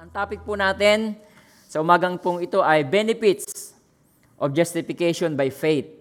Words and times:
Ang 0.00 0.08
topic 0.16 0.40
po 0.48 0.56
natin 0.56 1.12
sa 1.68 1.84
umagang 1.84 2.16
pong 2.16 2.40
ito 2.40 2.64
ay 2.64 2.88
benefits 2.88 3.76
of 4.40 4.48
justification 4.56 5.36
by 5.36 5.52
faith. 5.52 5.92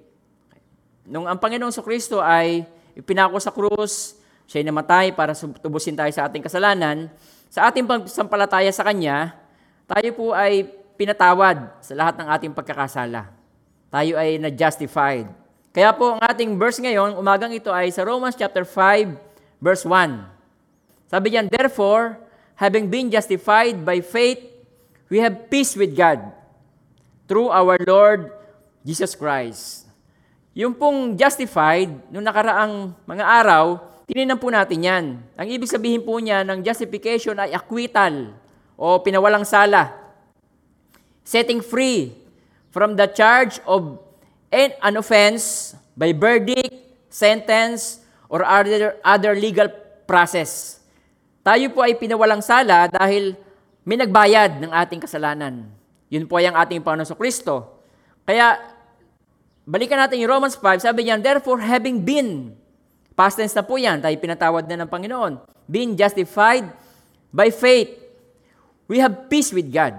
Nung 1.03 1.27
ang 1.27 1.35
Panginoong 1.35 1.75
sa 1.75 1.83
Kristo 1.83 2.23
ay 2.23 2.63
ipinako 2.95 3.35
sa 3.43 3.51
krus, 3.51 4.15
siya 4.47 4.63
ay 4.63 4.65
namatay 4.71 5.05
para 5.11 5.35
tubusin 5.35 5.99
tayo 5.99 6.07
sa 6.15 6.31
ating 6.31 6.39
kasalanan, 6.39 7.11
sa 7.51 7.67
ating 7.67 7.83
pagsampalataya 7.83 8.71
sa 8.71 8.87
Kanya, 8.87 9.35
tayo 9.83 10.15
po 10.15 10.31
ay 10.31 10.63
pinatawad 10.95 11.67
sa 11.83 11.91
lahat 11.91 12.23
ng 12.23 12.27
ating 12.39 12.51
pagkakasala. 12.55 13.27
Tayo 13.91 14.15
ay 14.15 14.39
na-justified. 14.39 15.27
Kaya 15.75 15.91
po 15.91 16.15
ang 16.15 16.23
ating 16.23 16.55
verse 16.55 16.79
ngayon, 16.79 17.19
umagang 17.19 17.51
ito 17.51 17.67
ay 17.67 17.91
sa 17.91 18.07
Romans 18.07 18.39
chapter 18.39 18.63
5, 18.63 19.59
verse 19.59 19.83
1. 19.83 21.11
Sabi 21.11 21.35
diyan, 21.35 21.51
Therefore, 21.51 22.28
having 22.59 22.91
been 22.91 23.07
justified 23.07 23.79
by 23.87 24.03
faith, 24.03 24.43
we 25.07 25.23
have 25.23 25.47
peace 25.47 25.79
with 25.79 25.95
God 25.95 26.19
through 27.23 27.47
our 27.47 27.79
Lord 27.87 28.35
Jesus 28.83 29.15
Christ. 29.15 29.87
Yung 30.51 30.75
pong 30.75 31.15
justified, 31.15 31.87
nung 32.11 32.27
nakaraang 32.27 32.91
mga 33.07 33.23
araw, 33.23 33.79
tininan 34.03 34.35
po 34.35 34.51
natin 34.51 34.83
yan. 34.83 35.05
Ang 35.39 35.47
ibig 35.47 35.71
sabihin 35.71 36.03
po 36.03 36.19
niya 36.19 36.43
ng 36.43 36.59
justification 36.59 37.39
ay 37.39 37.55
acquittal 37.55 38.35
o 38.75 38.99
pinawalang 38.99 39.47
sala. 39.47 39.95
Setting 41.23 41.63
free 41.63 42.11
from 42.75 42.99
the 42.99 43.07
charge 43.07 43.63
of 43.63 44.03
an 44.51 44.99
offense 44.99 45.77
by 45.95 46.11
verdict, 46.11 46.75
sentence, 47.07 48.03
or 48.27 48.43
other, 48.43 48.99
other 48.99 49.31
legal 49.31 49.71
process. 50.03 50.78
Tayo 51.39 51.71
po 51.71 51.79
ay 51.81 51.95
pinawalang 51.95 52.43
sala 52.43 52.91
dahil 52.91 53.35
may 53.87 53.95
nagbayad 53.95 54.59
ng 54.59 54.71
ating 54.71 55.01
kasalanan. 55.01 55.65
Yun 56.11 56.27
po 56.27 56.37
ay 56.37 56.51
ang 56.51 56.57
ating 56.59 56.83
Panginoon 56.83 57.15
Kristo. 57.15 57.79
Kaya, 58.27 58.59
balikan 59.63 59.97
natin 59.97 60.21
yung 60.21 60.29
Romans 60.29 60.57
5, 60.57 60.85
sabi 60.85 61.07
niyan, 61.07 61.21
Therefore, 61.23 61.61
having 61.61 62.01
been, 62.03 62.53
past 63.17 63.39
tense 63.39 63.55
na 63.55 63.65
po 63.65 63.79
yan, 63.79 64.01
tayo 64.03 64.13
pinatawad 64.17 64.67
na 64.67 64.85
ng 64.85 64.89
Panginoon, 64.89 65.41
being 65.65 65.95
justified 65.97 66.69
by 67.33 67.49
faith, 67.53 67.93
we 68.89 68.97
have 68.97 69.29
peace 69.29 69.53
with 69.53 69.69
God. 69.69 69.97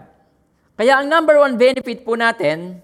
Kaya 0.75 0.99
ang 0.99 1.07
number 1.07 1.39
one 1.39 1.55
benefit 1.61 2.03
po 2.03 2.17
natin 2.17 2.81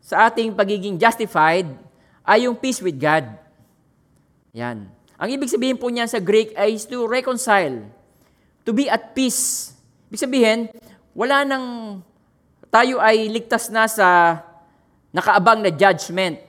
sa 0.00 0.28
ating 0.28 0.56
pagiging 0.56 0.96
justified 0.96 1.68
ay 2.24 2.48
yung 2.48 2.56
peace 2.56 2.80
with 2.80 2.96
God. 2.98 3.28
Yan. 4.56 4.90
Ang 5.20 5.36
ibig 5.36 5.52
sabihin 5.52 5.76
po 5.76 5.92
niyan 5.92 6.08
sa 6.08 6.16
Greek 6.16 6.56
ay 6.56 6.80
to 6.88 7.04
reconcile, 7.04 7.84
to 8.64 8.72
be 8.72 8.88
at 8.88 9.12
peace. 9.12 9.76
Ibig 10.08 10.24
sabihin, 10.24 10.58
wala 11.12 11.44
nang 11.44 12.00
tayo 12.72 12.96
ay 13.04 13.28
ligtas 13.28 13.68
na 13.68 13.84
sa 13.84 14.40
nakaabang 15.12 15.60
na 15.60 15.68
judgment 15.68 16.40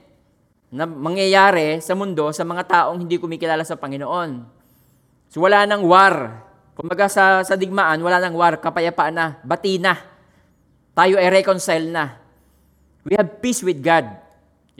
na 0.72 0.88
mangyayari 0.88 1.84
sa 1.84 1.92
mundo 1.92 2.32
sa 2.32 2.48
mga 2.48 2.64
taong 2.64 3.04
hindi 3.04 3.20
kumikilala 3.20 3.60
sa 3.60 3.76
Panginoon. 3.76 4.48
So 5.28 5.44
wala 5.44 5.68
nang 5.68 5.84
war. 5.84 6.40
Kumaga 6.72 7.12
sa, 7.12 7.44
sa 7.44 7.60
digmaan, 7.60 8.00
wala 8.00 8.16
nang 8.24 8.32
war, 8.32 8.56
kapayapaan 8.56 9.12
na, 9.12 9.26
bati 9.44 9.76
na. 9.76 10.00
Tayo 10.96 11.20
ay 11.20 11.28
reconcile 11.28 11.84
na. 11.92 12.16
We 13.04 13.12
have 13.20 13.44
peace 13.44 13.60
with 13.60 13.84
God. 13.84 14.08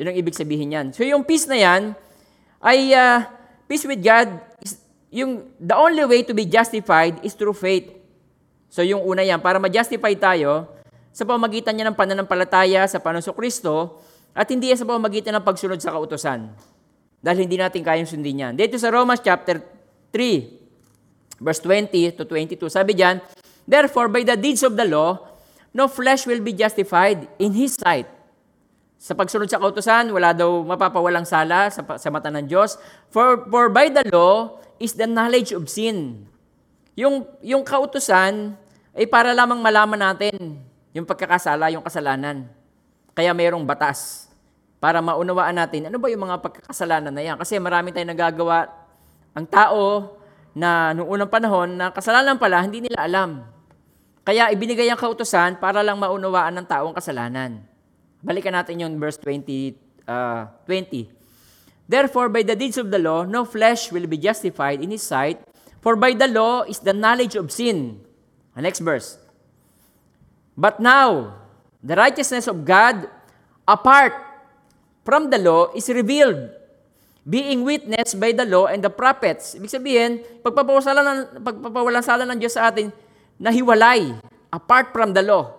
Yun 0.01 0.09
ang 0.09 0.17
ibig 0.17 0.33
sabihin 0.33 0.73
yan. 0.73 0.87
So 0.97 1.05
yung 1.05 1.29
peace 1.29 1.45
na 1.45 1.61
yan, 1.61 1.93
ay 2.65 2.97
uh, 2.97 3.42
peace 3.73 3.89
with 3.89 4.05
God, 4.05 4.29
is, 4.61 4.77
yung, 5.09 5.49
the 5.57 5.73
only 5.73 6.05
way 6.05 6.21
to 6.29 6.37
be 6.37 6.45
justified 6.45 7.17
is 7.25 7.33
through 7.33 7.57
faith. 7.57 7.89
So 8.69 8.85
yung 8.85 9.01
una 9.01 9.25
yan, 9.25 9.41
para 9.41 9.57
ma-justify 9.57 10.13
tayo, 10.13 10.69
sa 11.09 11.25
pamagitan 11.25 11.73
niya 11.73 11.89
ng 11.89 11.97
pananampalataya 11.97 12.85
sa 12.85 13.01
Panginoon 13.01 13.33
Kristo, 13.33 14.05
at 14.37 14.45
hindi 14.53 14.69
sa 14.77 14.85
pamagitan 14.85 15.33
ng 15.41 15.45
pagsunod 15.45 15.81
sa 15.81 15.97
kautosan. 15.97 16.53
Dahil 17.25 17.49
hindi 17.49 17.57
natin 17.57 17.81
kayang 17.81 18.09
sundin 18.09 18.45
yan. 18.45 18.53
Dito 18.53 18.77
sa 18.77 18.93
Romans 18.93 19.21
chapter 19.21 19.61
3, 20.13 21.41
verse 21.41 21.61
20 21.65 22.17
to 22.17 22.25
22, 22.29 22.69
sabi 22.69 22.93
diyan, 22.93 23.21
Therefore, 23.65 24.13
by 24.13 24.25
the 24.25 24.37
deeds 24.37 24.65
of 24.65 24.77
the 24.77 24.85
law, 24.85 25.17
no 25.73 25.89
flesh 25.89 26.29
will 26.29 26.41
be 26.45 26.53
justified 26.53 27.25
in 27.41 27.57
His 27.57 27.77
sight. 27.77 28.09
Sa 29.03 29.19
pagsunod 29.19 29.51
sa 29.51 29.59
kautosan, 29.59 30.15
wala 30.15 30.31
daw 30.31 30.63
mapapawalang 30.63 31.27
sala 31.27 31.67
sa, 31.75 31.83
sa 31.99 32.09
mata 32.15 32.31
ng 32.31 32.47
Diyos. 32.47 32.79
For, 33.11 33.51
for 33.51 33.67
by 33.67 33.91
the 33.91 34.07
law 34.15 34.63
is 34.79 34.95
the 34.95 35.11
knowledge 35.11 35.51
of 35.51 35.67
sin. 35.67 36.23
Yung, 36.95 37.27
yung 37.43 37.67
kautosan 37.67 38.55
ay 38.95 39.11
para 39.11 39.35
lamang 39.35 39.59
malaman 39.59 39.99
natin 39.99 40.63
yung 40.95 41.03
pagkakasala, 41.03 41.75
yung 41.75 41.83
kasalanan. 41.83 42.47
Kaya 43.11 43.35
mayroong 43.35 43.67
batas 43.67 44.31
para 44.79 45.03
maunawaan 45.03 45.59
natin 45.59 45.91
ano 45.91 45.99
ba 45.99 46.07
yung 46.07 46.23
mga 46.23 46.39
pagkakasalanan 46.39 47.11
na 47.11 47.27
yan. 47.27 47.35
Kasi 47.35 47.59
marami 47.59 47.91
tayong 47.91 48.15
nagagawa. 48.15 48.71
Ang 49.35 49.51
tao 49.51 50.15
na 50.55 50.95
noong 50.95 51.11
unang 51.11 51.33
panahon 51.33 51.75
na 51.75 51.91
kasalanan 51.91 52.39
pala, 52.39 52.63
hindi 52.63 52.87
nila 52.87 53.03
alam. 53.03 53.51
Kaya 54.23 54.55
ibinigay 54.55 54.87
ang 54.87 55.01
kautosan 55.01 55.59
para 55.59 55.83
lang 55.83 55.99
maunawaan 55.99 56.55
ng 56.55 56.67
taong 56.71 56.95
kasalanan. 56.95 57.72
Balikan 58.23 58.55
natin 58.55 58.79
yung 58.79 58.95
verse 59.03 59.19
20, 59.19 59.75
uh, 60.07 60.47
20. 60.65 61.11
Therefore, 61.91 62.31
by 62.31 62.47
the 62.47 62.55
deeds 62.55 62.79
of 62.79 62.95
the 62.95 63.03
law, 63.03 63.27
no 63.27 63.43
flesh 63.43 63.91
will 63.91 64.07
be 64.07 64.17
justified 64.17 64.79
in 64.79 64.95
his 64.95 65.03
sight, 65.03 65.43
for 65.83 65.99
by 65.99 66.15
the 66.15 66.31
law 66.31 66.63
is 66.63 66.79
the 66.79 66.95
knowledge 66.95 67.35
of 67.35 67.51
sin. 67.51 67.99
The 68.55 68.63
next 68.63 68.79
verse. 68.79 69.19
But 70.55 70.79
now, 70.79 71.35
the 71.83 71.99
righteousness 71.99 72.47
of 72.47 72.63
God 72.63 73.11
apart 73.67 74.15
from 75.03 75.31
the 75.35 75.39
law 75.43 75.75
is 75.75 75.91
revealed, 75.91 76.51
being 77.27 77.67
witnessed 77.67 78.19
by 78.23 78.31
the 78.31 78.47
law 78.47 78.71
and 78.71 78.83
the 78.83 78.91
prophets. 78.91 79.59
Ibig 79.59 79.71
sabihin, 79.71 80.11
pagpapawalan 80.47 81.03
ng, 81.03 81.21
pagpapawalan 81.43 82.03
ng 82.07 82.39
Diyos 82.39 82.55
sa 82.55 82.71
atin, 82.71 82.95
nahiwalay, 83.43 84.15
apart 84.55 84.95
from 84.95 85.11
the 85.11 85.23
law, 85.27 85.51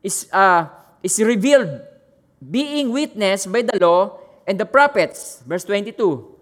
is, 0.00 0.24
uh, 0.32 0.68
is 1.04 1.20
revealed, 1.20 1.84
being 2.40 2.88
witnessed 2.88 3.52
by 3.52 3.60
the 3.60 3.76
law 3.76 4.16
and 4.48 4.56
the 4.56 4.64
prophets. 4.64 5.44
Verse 5.44 5.68
22. 5.68 6.32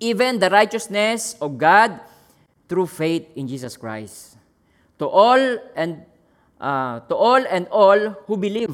Even 0.00 0.40
the 0.40 0.48
righteousness 0.48 1.36
of 1.36 1.60
God 1.60 2.00
through 2.66 2.88
faith 2.88 3.28
in 3.36 3.44
Jesus 3.44 3.76
Christ. 3.76 4.40
To 4.96 5.04
all 5.04 5.60
and 5.76 6.08
uh, 6.56 7.04
to 7.06 7.14
all 7.14 7.44
and 7.44 7.68
all 7.68 8.16
who 8.24 8.40
believe. 8.40 8.72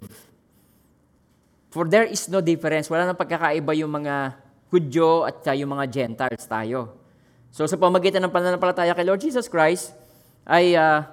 For 1.74 1.84
there 1.84 2.06
is 2.06 2.30
no 2.30 2.38
difference. 2.40 2.86
Wala 2.86 3.10
nang 3.10 3.18
pagkakaiba 3.18 3.74
yung 3.74 3.90
mga 3.90 4.46
Hudyo 4.68 5.24
at 5.24 5.40
yung 5.56 5.72
mga 5.72 5.88
Gentiles 5.88 6.44
tayo. 6.44 7.00
So 7.48 7.64
sa 7.64 7.80
pamagitan 7.80 8.20
ng 8.20 8.32
pananampalataya 8.32 8.92
kay 8.92 9.04
Lord 9.08 9.16
Jesus 9.16 9.48
Christ, 9.48 9.96
ay 10.44 10.76
uh, 10.76 11.08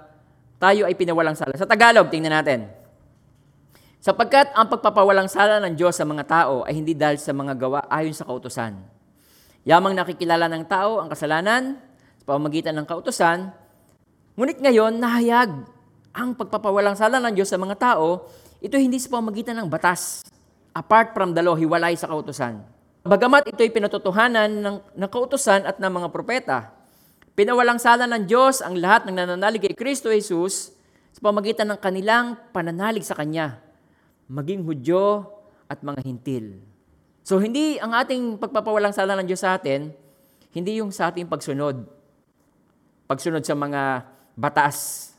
tayo 0.60 0.84
ay 0.84 0.92
pinawalang 0.92 1.40
sala. 1.40 1.56
Sa 1.56 1.64
Tagalog, 1.64 2.12
tingnan 2.12 2.36
natin. 2.36 2.68
Sapagkat 4.06 4.54
ang 4.54 4.70
pagpapawalang 4.70 5.26
sala 5.26 5.58
ng 5.66 5.74
Diyos 5.74 5.98
sa 5.98 6.06
mga 6.06 6.30
tao 6.30 6.62
ay 6.70 6.78
hindi 6.78 6.94
dahil 6.94 7.18
sa 7.18 7.34
mga 7.34 7.58
gawa 7.58 7.90
ayon 7.90 8.14
sa 8.14 8.22
kautosan. 8.22 8.78
Yamang 9.66 9.98
nakikilala 9.98 10.46
ng 10.46 10.62
tao 10.70 11.02
ang 11.02 11.10
kasalanan 11.10 11.82
sa 12.22 12.38
pamagitan 12.38 12.78
ng 12.78 12.86
kautosan, 12.86 13.50
ngunit 14.38 14.62
ngayon 14.62 15.02
nahayag 15.02 15.58
ang 16.14 16.38
pagpapawalang 16.38 16.94
sala 16.94 17.18
ng 17.18 17.34
Diyos 17.34 17.50
sa 17.50 17.58
mga 17.58 17.82
tao, 17.82 18.30
ito 18.62 18.78
hindi 18.78 19.02
sa 19.02 19.10
pamagitan 19.10 19.58
ng 19.58 19.74
batas. 19.74 20.22
Apart 20.70 21.18
from 21.18 21.34
the 21.34 21.42
law, 21.42 21.58
hiwalay 21.58 21.98
sa 21.98 22.06
kautosan. 22.06 22.62
Bagamat 23.10 23.50
ito'y 23.58 23.74
pinatotohanan 23.74 24.54
ng, 24.54 24.78
ng 25.02 25.10
kautosan 25.10 25.66
at 25.66 25.82
ng 25.82 25.90
mga 25.90 26.14
propeta, 26.14 26.78
pinawalang 27.34 27.82
sala 27.82 28.06
ng 28.06 28.30
Diyos 28.30 28.62
ang 28.62 28.78
lahat 28.78 29.10
ng 29.10 29.18
nananalig 29.18 29.66
kay 29.66 29.74
Kristo 29.74 30.14
Jesus 30.14 30.78
sa 31.10 31.26
pamagitan 31.26 31.74
ng 31.74 31.80
kanilang 31.82 32.38
pananalig 32.54 33.02
sa 33.02 33.18
Kanya, 33.18 33.65
maging 34.30 34.66
Hudyo 34.66 35.26
at 35.70 35.82
mga 35.82 36.02
Hintil. 36.06 36.62
So 37.26 37.42
hindi 37.42 37.82
ang 37.82 37.94
ating 37.94 38.38
pagpapawalang 38.38 38.94
sala 38.94 39.18
ng 39.18 39.26
Diyos 39.26 39.42
sa 39.42 39.58
atin, 39.58 39.90
hindi 40.54 40.78
yung 40.78 40.94
sa 40.94 41.10
ating 41.10 41.26
pagsunod. 41.26 41.84
Pagsunod 43.10 43.42
sa 43.46 43.58
mga 43.58 44.06
batas 44.38 45.12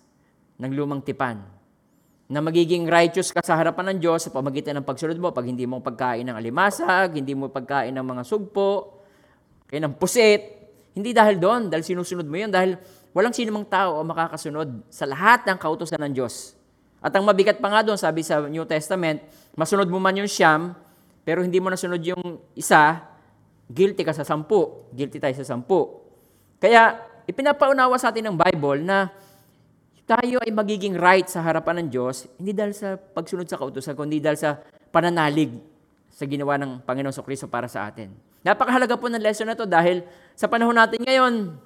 ng 0.59 0.71
lumang 0.73 1.03
tipan 1.03 1.43
na 2.27 2.43
magiging 2.43 2.91
righteous 2.91 3.31
ka 3.31 3.39
sa 3.43 3.55
harapan 3.55 3.95
ng 3.95 3.99
Diyos 4.03 4.27
sa 4.27 4.35
pamagitan 4.35 4.75
ng 4.79 4.87
pagsunod 4.87 5.15
mo 5.15 5.31
pag 5.31 5.47
hindi 5.47 5.63
mo 5.63 5.79
pagkain 5.79 6.27
ng 6.27 6.35
alimasag, 6.35 7.23
hindi 7.23 7.39
mo 7.39 7.47
pagkain 7.47 7.95
ng 7.95 8.03
mga 8.03 8.23
sugpo, 8.27 9.03
kaya 9.71 9.87
ng 9.87 9.95
pusit. 9.95 10.43
Hindi 10.97 11.13
dahil 11.13 11.37
doon, 11.37 11.69
dahil 11.69 11.85
sinusunod 11.85 12.25
mo 12.25 12.41
yun, 12.41 12.49
dahil 12.49 12.81
walang 13.13 13.37
sinumang 13.37 13.69
tao 13.69 14.01
ang 14.01 14.09
makakasunod 14.09 14.89
sa 14.89 15.05
lahat 15.05 15.45
ng 15.45 15.61
kautosan 15.61 16.01
ng 16.09 16.13
Diyos. 16.17 16.56
At 17.01 17.13
ang 17.15 17.25
mabigat 17.25 17.61
pa 17.61 17.69
nga 17.71 17.81
doon, 17.85 18.01
sabi 18.01 18.25
sa 18.25 18.45
New 18.47 18.65
Testament, 18.65 19.23
masunod 19.55 19.87
mo 19.87 20.01
man 20.01 20.17
yung 20.17 20.31
siyam, 20.31 20.73
pero 21.27 21.43
hindi 21.43 21.59
mo 21.59 21.69
nasunod 21.69 22.01
yung 22.03 22.41
isa, 22.55 23.03
guilty 23.67 24.07
ka 24.07 24.15
sa 24.15 24.23
sampu. 24.23 24.87
Guilty 24.95 25.19
tayo 25.19 25.35
sa 25.37 25.47
sampu. 25.47 26.03
Kaya, 26.63 26.97
ipinapaunawa 27.27 27.99
sa 27.99 28.15
atin 28.15 28.31
ng 28.31 28.37
Bible 28.39 28.81
na 28.87 29.11
tayo 30.07 30.39
ay 30.39 30.55
magiging 30.55 30.95
right 30.95 31.27
sa 31.27 31.43
harapan 31.43 31.83
ng 31.83 31.89
Diyos, 31.91 32.31
hindi 32.39 32.55
dahil 32.55 32.73
sa 32.73 32.95
pagsunod 32.95 33.45
sa 33.51 33.59
kautusan, 33.59 33.99
kundi 33.99 34.23
dahil 34.23 34.39
sa 34.39 34.63
pananalig 34.95 35.51
sa 36.15 36.25
ginawa 36.25 36.57
ng 36.57 36.81
Panginoon 36.87 37.13
sa 37.13 37.27
Kristo 37.27 37.51
para 37.51 37.67
sa 37.69 37.85
atin. 37.91 38.15
Napakahalaga 38.47 38.97
po 38.97 39.11
ng 39.11 39.21
lesson 39.21 39.51
na 39.51 39.59
to 39.59 39.67
dahil 39.67 40.07
sa 40.39 40.47
panahon 40.47 40.73
natin 40.73 41.03
ngayon, 41.03 41.59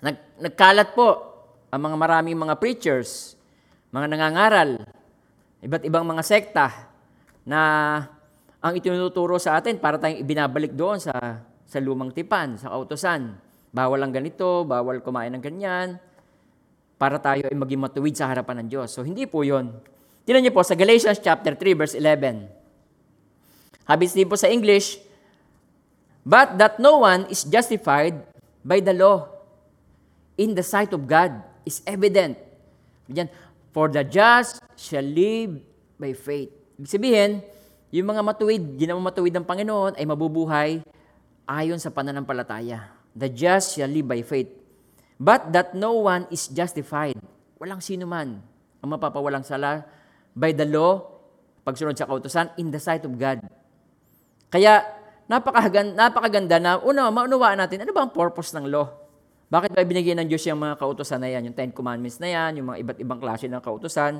nag, 0.00 0.16
nagkalat 0.40 0.94
po 0.94 1.20
ang 1.68 1.82
mga 1.82 1.96
maraming 1.98 2.38
mga 2.38 2.54
preachers, 2.56 3.35
mga 3.90 4.06
nangangaral, 4.10 4.82
iba't 5.62 5.84
ibang 5.86 6.06
mga 6.06 6.22
sekta 6.22 6.66
na 7.46 7.60
ang 8.58 8.72
itinuturo 8.74 9.38
sa 9.38 9.58
atin 9.58 9.78
para 9.78 10.00
tayong 10.00 10.22
ibinabalik 10.22 10.74
doon 10.74 10.98
sa, 10.98 11.14
sa 11.66 11.78
lumang 11.78 12.10
tipan, 12.10 12.58
sa 12.58 12.74
kautosan. 12.74 13.38
Bawal 13.70 14.02
ang 14.02 14.10
ganito, 14.10 14.66
bawal 14.66 15.04
kumain 15.04 15.30
ng 15.34 15.42
ganyan, 15.42 16.00
para 16.96 17.20
tayo 17.20 17.46
ay 17.46 17.54
maging 17.54 17.82
matuwid 17.82 18.16
sa 18.16 18.26
harapan 18.26 18.64
ng 18.64 18.68
Diyos. 18.72 18.88
So, 18.90 19.04
hindi 19.04 19.28
po 19.28 19.44
yun. 19.44 19.70
Tingnan 20.24 20.48
niyo 20.48 20.54
po 20.56 20.64
sa 20.64 20.74
Galatians 20.74 21.20
chapter 21.20 21.54
3, 21.54 21.76
verse 21.76 21.94
11. 21.94 22.48
Habis 23.86 24.16
din 24.16 24.26
po 24.26 24.34
sa 24.34 24.50
English, 24.50 25.06
But 26.26 26.58
that 26.58 26.82
no 26.82 27.06
one 27.06 27.30
is 27.30 27.46
justified 27.46 28.18
by 28.66 28.82
the 28.82 28.90
law 28.90 29.30
in 30.34 30.58
the 30.58 30.66
sight 30.66 30.90
of 30.90 31.06
God 31.06 31.38
is 31.62 31.78
evident. 31.86 32.34
Diyan, 33.06 33.30
For 33.76 33.92
the 33.92 34.08
just 34.08 34.64
shall 34.80 35.04
live 35.04 35.60
by 36.00 36.16
faith. 36.16 36.48
Ibig 36.80 36.88
sabihin, 36.88 37.44
yung 37.92 38.08
mga 38.08 38.24
matuwid, 38.24 38.80
ginawang 38.80 39.04
matuwid 39.04 39.36
ng 39.36 39.44
Panginoon 39.44 40.00
ay 40.00 40.04
mabubuhay 40.08 40.80
ayon 41.44 41.76
sa 41.76 41.92
pananampalataya. 41.92 42.88
The 43.12 43.28
just 43.28 43.76
shall 43.76 43.92
live 43.92 44.08
by 44.08 44.24
faith. 44.24 44.48
But 45.20 45.52
that 45.52 45.76
no 45.76 46.08
one 46.08 46.24
is 46.32 46.48
justified. 46.48 47.20
Walang 47.60 47.84
sino 47.84 48.08
man 48.08 48.40
ang 48.80 48.88
mapapawalang 48.96 49.44
sala 49.44 49.84
by 50.32 50.56
the 50.56 50.64
law, 50.64 51.04
pagsunod 51.60 52.00
sa 52.00 52.08
kautosan, 52.08 52.56
in 52.56 52.72
the 52.72 52.80
sight 52.80 53.04
of 53.04 53.12
God. 53.20 53.44
Kaya, 54.48 54.88
napakaganda, 55.28 55.92
napakaganda 55.92 56.56
na, 56.56 56.80
una, 56.80 57.12
maunawaan 57.12 57.60
natin, 57.60 57.84
ano 57.84 57.92
ba 57.92 58.08
ang 58.08 58.12
purpose 58.16 58.56
ng 58.56 58.72
law? 58.72 59.05
Bakit 59.46 59.78
ba 59.78 59.86
binigyan 59.86 60.18
ng 60.18 60.28
Diyos 60.28 60.42
yung 60.42 60.58
mga 60.58 60.74
kautosan 60.74 61.22
na 61.22 61.30
yan, 61.30 61.46
yung 61.46 61.54
Ten 61.54 61.70
Commandments 61.70 62.18
na 62.18 62.34
yan, 62.34 62.58
yung 62.58 62.66
mga 62.74 62.78
iba't 62.82 62.98
ibang 62.98 63.20
klase 63.22 63.46
ng 63.46 63.62
kautosan? 63.62 64.18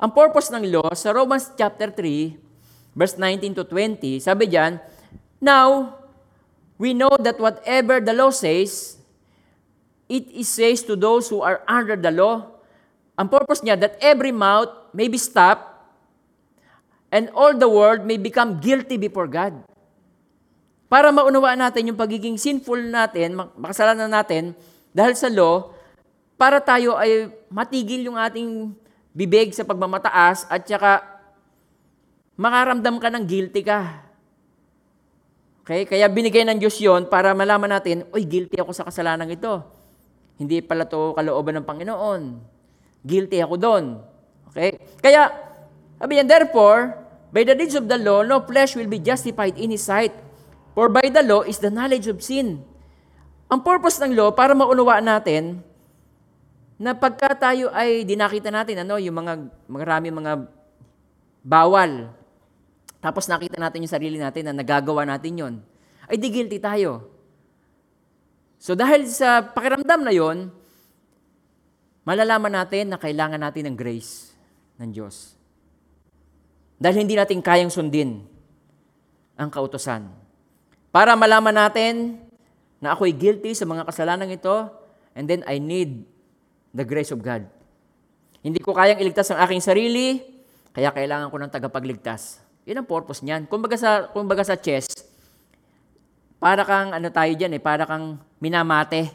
Ang 0.00 0.10
purpose 0.16 0.48
ng 0.48 0.64
law, 0.72 0.88
sa 0.96 1.12
Romans 1.12 1.52
chapter 1.52 1.92
3, 1.92 2.96
verse 2.96 3.20
19 3.20 3.60
to 3.60 3.64
20, 3.68 4.24
sabi 4.24 4.48
diyan, 4.48 4.80
Now, 5.36 6.00
we 6.80 6.96
know 6.96 7.12
that 7.20 7.36
whatever 7.36 8.00
the 8.00 8.16
law 8.16 8.32
says, 8.32 8.96
it 10.08 10.24
is 10.32 10.48
says 10.48 10.80
to 10.88 10.96
those 10.96 11.28
who 11.28 11.44
are 11.44 11.60
under 11.68 11.96
the 12.00 12.10
law. 12.10 12.56
Ang 13.20 13.28
purpose 13.28 13.60
niya, 13.60 13.76
that 13.76 14.00
every 14.00 14.32
mouth 14.32 14.72
may 14.96 15.12
be 15.12 15.20
stopped 15.20 15.68
and 17.12 17.28
all 17.36 17.52
the 17.52 17.68
world 17.68 18.08
may 18.08 18.16
become 18.16 18.64
guilty 18.64 18.96
before 18.96 19.28
God. 19.28 19.60
Para 20.92 21.08
maunawaan 21.08 21.56
natin 21.56 21.88
yung 21.88 21.96
pagiging 21.96 22.36
sinful 22.36 22.76
natin, 22.76 23.32
makasalanan 23.56 24.12
natin, 24.12 24.52
dahil 24.92 25.16
sa 25.16 25.32
law, 25.32 25.72
para 26.36 26.60
tayo 26.60 27.00
ay 27.00 27.32
matigil 27.48 28.12
yung 28.12 28.20
ating 28.20 28.76
bibig 29.16 29.56
sa 29.56 29.64
pagmamataas 29.64 30.44
at 30.52 30.68
saka 30.68 31.00
makaramdam 32.36 33.00
ka 33.00 33.08
ng 33.08 33.24
guilty 33.24 33.64
ka. 33.64 34.04
Okay? 35.64 35.88
Kaya 35.88 36.12
binigay 36.12 36.44
ng 36.44 36.60
Diyos 36.60 36.76
yon 36.76 37.08
para 37.08 37.32
malaman 37.32 37.72
natin, 37.80 38.04
oy, 38.12 38.28
guilty 38.28 38.60
ako 38.60 38.76
sa 38.76 38.84
kasalanan 38.84 39.32
ito. 39.32 39.64
Hindi 40.36 40.60
pala 40.60 40.84
to 40.84 41.16
kalooban 41.16 41.56
ng 41.56 41.64
Panginoon. 41.64 42.36
Guilty 43.00 43.40
ako 43.40 43.56
doon. 43.56 43.84
Okay? 44.52 44.76
Kaya, 45.00 45.32
sabi 45.96 46.20
niya, 46.20 46.28
therefore, 46.28 47.00
by 47.32 47.48
the 47.48 47.56
deeds 47.56 47.80
of 47.80 47.88
the 47.88 47.96
law, 47.96 48.20
no 48.20 48.44
flesh 48.44 48.76
will 48.76 48.92
be 48.92 49.00
justified 49.00 49.56
in 49.56 49.72
His 49.72 49.88
sight. 49.88 50.31
For 50.72 50.88
by 50.88 51.12
the 51.12 51.20
law 51.24 51.44
is 51.44 51.60
the 51.60 51.68
knowledge 51.68 52.08
of 52.08 52.24
sin. 52.24 52.64
Ang 53.52 53.60
purpose 53.60 54.00
ng 54.00 54.16
law, 54.16 54.32
para 54.32 54.56
maunawaan 54.56 55.04
natin, 55.04 55.60
na 56.80 56.96
pagka 56.96 57.36
tayo 57.36 57.68
ay 57.70 58.08
dinakita 58.08 58.48
natin, 58.48 58.80
ano, 58.80 58.96
yung 58.96 59.14
mga 59.14 59.32
marami 59.68 60.08
mga 60.08 60.32
bawal, 61.44 62.08
tapos 63.02 63.26
nakita 63.26 63.60
natin 63.60 63.84
yung 63.84 63.92
sarili 63.92 64.16
natin 64.16 64.48
na 64.48 64.56
nagagawa 64.56 65.04
natin 65.04 65.32
yon, 65.36 65.54
ay 66.06 66.16
di 66.16 66.30
guilty 66.30 66.62
tayo. 66.62 67.10
So 68.62 68.78
dahil 68.78 69.10
sa 69.10 69.42
pakiramdam 69.42 70.06
na 70.06 70.14
yon, 70.14 70.54
malalaman 72.06 72.62
natin 72.62 72.94
na 72.94 72.98
kailangan 72.98 73.42
natin 73.42 73.68
ng 73.68 73.76
grace 73.76 74.30
ng 74.78 74.90
Diyos. 74.94 75.34
Dahil 76.78 77.04
hindi 77.04 77.18
natin 77.18 77.42
kayang 77.42 77.74
sundin 77.74 78.22
ang 79.34 79.50
kautosan. 79.50 80.21
Para 80.92 81.16
malaman 81.16 81.56
natin 81.56 82.20
na 82.76 82.92
ako'y 82.92 83.16
guilty 83.16 83.56
sa 83.56 83.64
mga 83.64 83.88
kasalanan 83.88 84.28
ito, 84.28 84.68
and 85.16 85.24
then 85.24 85.40
I 85.48 85.56
need 85.56 86.04
the 86.76 86.84
grace 86.84 87.08
of 87.08 87.24
God. 87.24 87.48
Hindi 88.44 88.60
ko 88.60 88.76
kayang 88.76 89.00
iligtas 89.00 89.32
ang 89.32 89.40
aking 89.40 89.64
sarili, 89.64 90.20
kaya 90.76 90.92
kailangan 90.92 91.32
ko 91.32 91.36
ng 91.40 91.48
tagapagligtas. 91.48 92.44
Yun 92.68 92.84
ang 92.84 92.88
purpose 92.88 93.24
niyan. 93.24 93.48
Kumbaga 93.48 93.80
sa, 93.80 94.12
kumbaga 94.12 94.44
sa 94.44 94.60
chess, 94.60 94.84
para 96.36 96.60
kang 96.66 96.92
ano 96.92 97.08
tayo 97.08 97.32
diyan 97.32 97.56
eh, 97.56 97.62
para 97.62 97.88
kang 97.88 98.20
minamate. 98.36 99.08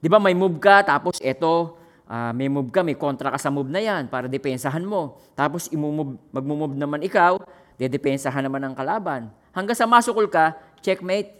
'Di 0.00 0.08
ba 0.08 0.16
may 0.16 0.32
move 0.32 0.56
ka 0.56 0.80
tapos 0.80 1.20
eto 1.20 1.76
uh, 2.10 2.32
may 2.34 2.50
move 2.50 2.72
ka, 2.74 2.82
may 2.82 2.96
kontra 2.96 3.30
ka 3.30 3.38
sa 3.38 3.52
move 3.52 3.70
na 3.70 3.78
'yan 3.78 4.10
para 4.10 4.26
depensahan 4.26 4.82
mo. 4.82 5.22
Tapos 5.38 5.70
imumove, 5.70 6.18
magmo-move 6.34 6.74
naman 6.74 7.04
ikaw, 7.04 7.38
dedepensahan 7.78 8.42
naman 8.42 8.66
ng 8.66 8.74
kalaban. 8.74 9.30
Hanggang 9.54 9.78
sa 9.78 9.86
masukol 9.86 10.26
ka, 10.26 10.56
checkmate. 10.82 11.30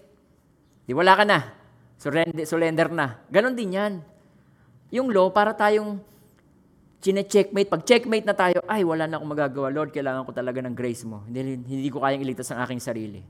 Di 0.87 0.93
wala 0.93 1.17
ka 1.17 1.25
na. 1.25 1.45
Surrender, 2.01 2.45
surrender 2.49 2.89
na. 2.89 3.21
Ganon 3.29 3.57
din 3.57 3.77
'yan. 3.77 4.01
Yung 4.95 5.13
law 5.13 5.29
para 5.31 5.53
tayong 5.53 6.01
chine-checkmate. 7.01 7.69
Pag 7.73 7.83
checkmate 7.89 8.29
na 8.29 8.37
tayo, 8.37 8.61
ay, 8.69 8.85
wala 8.85 9.09
na 9.09 9.17
akong 9.17 9.33
magagawa. 9.33 9.73
Lord, 9.73 9.91
kailangan 9.91 10.29
ko 10.29 10.33
talaga 10.37 10.61
ng 10.61 10.77
grace 10.77 11.03
mo. 11.09 11.25
Hindi, 11.25 11.57
hindi 11.65 11.89
ko 11.89 12.05
kayang 12.05 12.21
iligtas 12.21 12.53
ang 12.53 12.61
aking 12.61 12.81
sarili. 12.81 13.21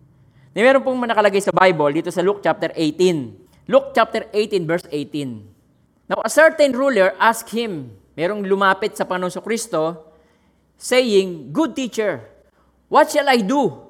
Na 0.51 0.67
meron 0.67 0.83
pong 0.83 0.99
nakalagay 1.07 1.39
sa 1.39 1.55
Bible 1.55 2.03
dito 2.03 2.11
sa 2.11 2.27
Luke 2.27 2.43
chapter 2.43 2.75
18. 2.75 3.71
Luke 3.71 3.95
chapter 3.95 4.27
18 4.35 4.67
verse 4.67 4.87
18. 4.91 6.11
Now 6.11 6.19
a 6.27 6.31
certain 6.31 6.75
ruler 6.75 7.15
asked 7.23 7.55
him, 7.55 7.95
merong 8.19 8.43
lumapit 8.43 8.99
sa 8.99 9.07
Panginoon 9.07 9.39
Kristo, 9.47 10.11
saying, 10.75 11.55
Good 11.55 11.79
teacher, 11.79 12.27
what 12.91 13.07
shall 13.15 13.31
I 13.31 13.39
do 13.47 13.87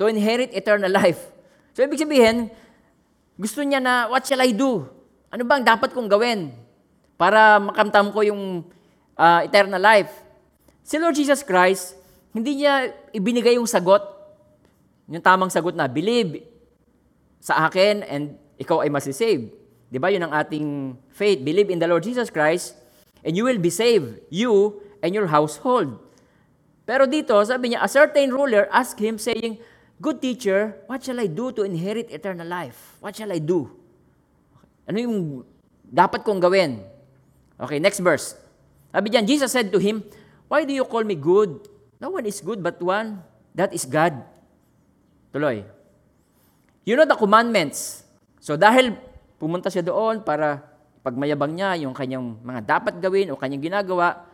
to 0.00 0.08
inherit 0.08 0.56
eternal 0.56 0.88
life? 0.88 1.20
So 1.80 1.88
ibig 1.88 1.96
sabihin, 1.96 2.52
gusto 3.40 3.64
niya 3.64 3.80
na, 3.80 4.04
what 4.12 4.28
shall 4.28 4.44
I 4.44 4.52
do? 4.52 4.84
Ano 5.32 5.48
bang 5.48 5.64
dapat 5.64 5.96
kong 5.96 6.12
gawin 6.12 6.52
para 7.16 7.56
makamtam 7.56 8.12
ko 8.12 8.20
yung 8.20 8.68
uh, 9.16 9.40
eternal 9.48 9.80
life? 9.80 10.12
Si 10.84 11.00
Lord 11.00 11.16
Jesus 11.16 11.40
Christ, 11.40 11.96
hindi 12.36 12.60
niya 12.60 12.92
ibinigay 13.16 13.56
yung 13.56 13.64
sagot 13.64 14.04
yung 15.08 15.24
tamang 15.24 15.48
sagot 15.48 15.72
na, 15.72 15.88
believe 15.88 16.44
sa 17.40 17.64
akin 17.64 18.04
and 18.04 18.36
ikaw 18.60 18.84
ay 18.84 18.92
masisave. 18.92 19.48
Di 19.88 19.96
ba? 19.96 20.12
Yun 20.12 20.28
ang 20.28 20.36
ating 20.36 21.00
faith. 21.16 21.40
Believe 21.40 21.72
in 21.72 21.80
the 21.80 21.88
Lord 21.88 22.04
Jesus 22.04 22.28
Christ 22.28 22.76
and 23.24 23.32
you 23.32 23.48
will 23.48 23.56
be 23.56 23.72
saved, 23.72 24.20
you 24.28 24.84
and 25.00 25.16
your 25.16 25.32
household. 25.32 25.96
Pero 26.84 27.08
dito, 27.08 27.40
sabi 27.40 27.72
niya, 27.72 27.80
a 27.80 27.88
certain 27.88 28.28
ruler 28.28 28.68
asked 28.68 29.00
him 29.00 29.16
saying, 29.16 29.56
Good 30.00 30.24
teacher, 30.24 30.80
what 30.88 31.04
shall 31.04 31.20
I 31.20 31.28
do 31.28 31.52
to 31.52 31.60
inherit 31.60 32.08
eternal 32.08 32.48
life? 32.48 32.96
What 33.04 33.12
shall 33.12 33.28
I 33.28 33.36
do? 33.36 33.68
Ano 34.88 34.96
yung 34.96 35.44
dapat 35.84 36.24
kong 36.24 36.40
gawin? 36.40 36.80
Okay, 37.60 37.76
next 37.76 38.00
verse. 38.00 38.32
Sabi 38.88 39.12
diyan, 39.12 39.28
Jesus 39.28 39.52
said 39.52 39.68
to 39.68 39.76
him, 39.76 40.00
Why 40.48 40.64
do 40.64 40.72
you 40.72 40.88
call 40.88 41.04
me 41.04 41.20
good? 41.20 41.68
No 42.00 42.16
one 42.16 42.24
is 42.24 42.40
good 42.40 42.64
but 42.64 42.80
one, 42.80 43.20
that 43.52 43.76
is 43.76 43.84
God. 43.84 44.24
Tuloy. 45.36 45.68
You 46.88 46.96
know 46.96 47.04
the 47.04 47.14
commandments. 47.14 48.02
So 48.40 48.56
dahil 48.56 48.96
pumunta 49.36 49.68
siya 49.68 49.84
doon 49.84 50.24
para 50.24 50.64
pagmayabang 51.04 51.52
niya 51.52 51.76
yung 51.76 51.92
kanyang 51.92 52.40
mga 52.40 52.60
dapat 52.64 52.96
gawin 53.04 53.28
o 53.30 53.36
kanyang 53.36 53.68
ginagawa, 53.68 54.24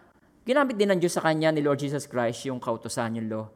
ginamit 0.47 0.79
din 0.79 0.95
ng 0.95 1.03
Diyos 1.03 1.19
sa 1.19 1.27
kanya 1.27 1.51
ni 1.51 1.59
Lord 1.59 1.83
Jesus 1.83 2.07
Christ 2.07 2.47
yung 2.47 2.63
kautosan 2.63 3.19
yung 3.19 3.27
law. 3.27 3.47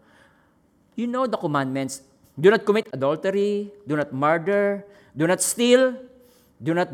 You 0.96 1.06
know 1.06 1.26
the 1.26 1.36
commandments. 1.36 2.02
Do 2.38 2.50
not 2.50 2.64
commit 2.64 2.88
adultery, 2.92 3.70
do 3.86 3.96
not 3.96 4.12
murder, 4.12 4.86
do 5.12 5.26
not 5.26 5.42
steal, 5.42 5.94
do 6.62 6.72
not 6.72 6.88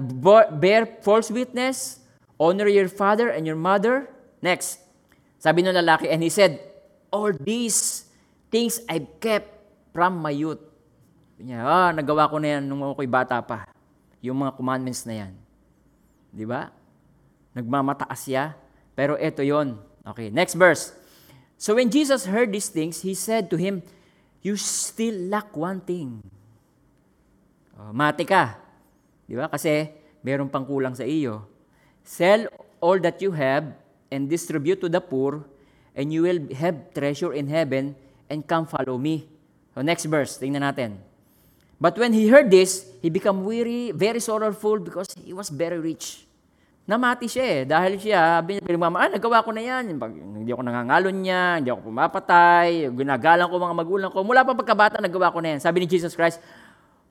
bear 0.58 0.86
false 1.04 1.30
witness, 1.30 2.00
honor 2.40 2.66
your 2.66 2.88
father 2.88 3.30
and 3.30 3.46
your 3.46 3.58
mother. 3.58 4.10
Next, 4.42 4.82
sabi 5.38 5.62
ng 5.62 5.76
lalaki, 5.76 6.10
and 6.10 6.22
he 6.22 6.30
said, 6.32 6.58
All 7.14 7.30
these 7.30 8.10
things 8.50 8.82
I've 8.90 9.06
kept 9.22 9.48
from 9.94 10.18
my 10.18 10.34
youth. 10.34 10.60
Niya, 11.38 11.62
ah, 11.62 11.90
nagawa 11.94 12.26
ko 12.26 12.42
na 12.42 12.58
yan 12.58 12.66
nung 12.66 12.82
ako'y 12.82 13.06
bata 13.06 13.38
pa. 13.44 13.70
Yung 14.24 14.42
mga 14.42 14.58
commandments 14.58 15.06
na 15.06 15.24
yan. 15.24 15.32
Di 16.34 16.42
ba? 16.42 16.74
nagmamataas 17.56 18.20
siya. 18.28 18.52
Pero 18.92 19.16
ito 19.16 19.40
yon. 19.40 19.80
Okay, 20.04 20.28
next 20.28 20.60
verse. 20.60 20.92
So 21.56 21.75
when 21.75 21.88
Jesus 21.88 22.28
heard 22.28 22.52
these 22.52 22.68
things, 22.68 23.00
he 23.00 23.16
said 23.16 23.48
to 23.50 23.56
him, 23.56 23.82
You 24.44 24.56
still 24.56 25.16
lack 25.32 25.56
one 25.56 25.80
thing. 25.80 26.22
Oh, 27.76 27.92
mati 27.92 28.25
ka. 28.25 28.56
Di 29.26 29.34
ba? 29.34 29.50
Kasi 29.50 29.90
meron 30.22 30.48
pang 30.48 30.64
kulang 30.64 30.94
sa 30.94 31.02
iyo. 31.02 31.44
Sell 32.06 32.46
all 32.78 33.00
that 33.02 33.18
you 33.18 33.34
have 33.34 33.75
and 34.12 34.30
distribute 34.30 34.78
to 34.80 34.88
the 34.88 35.02
poor, 35.02 35.42
and 35.98 36.14
you 36.14 36.22
will 36.22 36.38
have 36.54 36.94
treasure 36.94 37.34
in 37.34 37.50
heaven, 37.50 37.98
and 38.30 38.46
come 38.46 38.68
follow 38.68 38.96
me. 38.96 39.26
So 39.75 39.82
next 39.82 40.06
verse, 40.06 40.38
tingnan 40.38 40.62
natin. 40.62 41.02
But 41.76 41.98
when 41.98 42.14
he 42.14 42.28
heard 42.28 42.48
this, 42.48 42.86
he 43.02 43.10
became 43.10 43.44
weary, 43.44 43.92
very 43.92 44.20
sorrowful 44.20 44.80
because 44.80 45.12
he 45.20 45.34
was 45.34 45.50
very 45.50 45.76
rich. 45.76 46.25
Namati 46.86 47.26
siya 47.26 47.44
eh. 47.44 47.60
Dahil 47.66 47.98
siya, 47.98 48.38
pinagmama, 48.46 49.02
ah, 49.02 49.10
nagawa 49.10 49.42
ko 49.42 49.50
na 49.50 49.58
yan. 49.58 49.90
Pag, 49.98 50.14
hindi 50.14 50.54
ako 50.54 50.62
nangangalon 50.62 51.16
niya, 51.18 51.58
hindi 51.58 51.70
ako 51.74 51.90
pumapatay, 51.90 52.94
ginagalang 52.94 53.50
ko 53.50 53.58
mga 53.58 53.76
magulang 53.76 54.10
ko. 54.14 54.22
Mula 54.22 54.46
pa 54.46 54.54
pagkabata, 54.54 55.02
nagawa 55.02 55.34
ko 55.34 55.42
na 55.42 55.58
yan. 55.58 55.60
Sabi 55.60 55.82
ni 55.82 55.90
Jesus 55.90 56.14
Christ, 56.14 56.38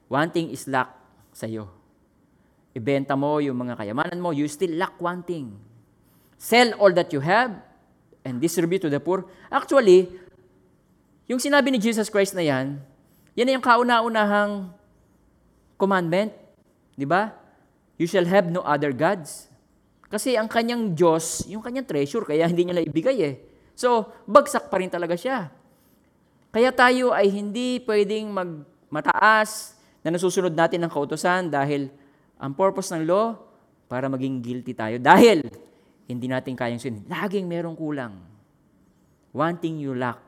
one 0.08 0.32
thing 0.32 0.48
is 0.48 0.64
lack 0.72 0.96
sa 1.36 1.44
iyo. 1.44 1.68
Ibenta 2.72 3.20
mo 3.20 3.44
yung 3.44 3.60
mga 3.60 3.76
kayamanan 3.76 4.20
mo, 4.24 4.32
you 4.32 4.48
still 4.48 4.72
lack 4.80 4.96
one 5.04 5.20
thing. 5.28 5.52
Sell 6.40 6.72
all 6.80 6.96
that 6.96 7.12
you 7.12 7.20
have 7.20 7.60
and 8.24 8.40
distribute 8.40 8.80
to 8.80 8.88
the 8.88 9.04
poor. 9.04 9.28
Actually, 9.52 10.08
yung 11.28 11.44
sinabi 11.44 11.76
ni 11.76 11.84
Jesus 11.84 12.08
Christ 12.08 12.32
na 12.32 12.48
yan, 12.48 12.80
yan 13.36 13.60
yung 13.60 13.64
kauna-unahang 13.64 14.72
commandment. 15.76 16.32
Di 16.96 17.04
ba? 17.04 17.36
You 18.00 18.08
shall 18.08 18.28
have 18.28 18.48
no 18.48 18.64
other 18.64 18.96
gods. 18.96 19.52
Kasi 20.08 20.38
ang 20.38 20.46
kanyang 20.46 20.94
Diyos, 20.94 21.46
yung 21.50 21.66
kanyang 21.66 21.88
treasure, 21.90 22.24
kaya 22.24 22.46
hindi 22.46 22.66
niya 22.68 22.78
naibigay 22.78 23.18
eh. 23.26 23.36
So, 23.76 24.14
bagsak 24.30 24.72
pa 24.72 24.80
rin 24.80 24.90
talaga 24.90 25.18
siya. 25.18 25.52
Kaya 26.54 26.72
tayo 26.72 27.12
ay 27.12 27.28
hindi 27.28 27.84
pwedeng 27.84 28.32
magmataas 28.32 29.76
na 30.06 30.16
nasusunod 30.16 30.56
natin 30.56 30.86
ng 30.86 30.92
kautosan 30.92 31.52
dahil 31.52 31.92
ang 32.40 32.56
purpose 32.56 32.94
ng 32.96 33.04
law, 33.04 33.36
para 33.86 34.10
maging 34.10 34.42
guilty 34.42 34.74
tayo. 34.74 34.98
Dahil 34.98 35.46
hindi 36.10 36.28
natin 36.30 36.58
kayang 36.58 36.82
sin. 36.82 37.06
Laging 37.06 37.46
merong 37.46 37.78
kulang. 37.78 38.14
One 39.34 39.58
thing 39.62 39.78
you 39.82 39.94
lack. 39.94 40.22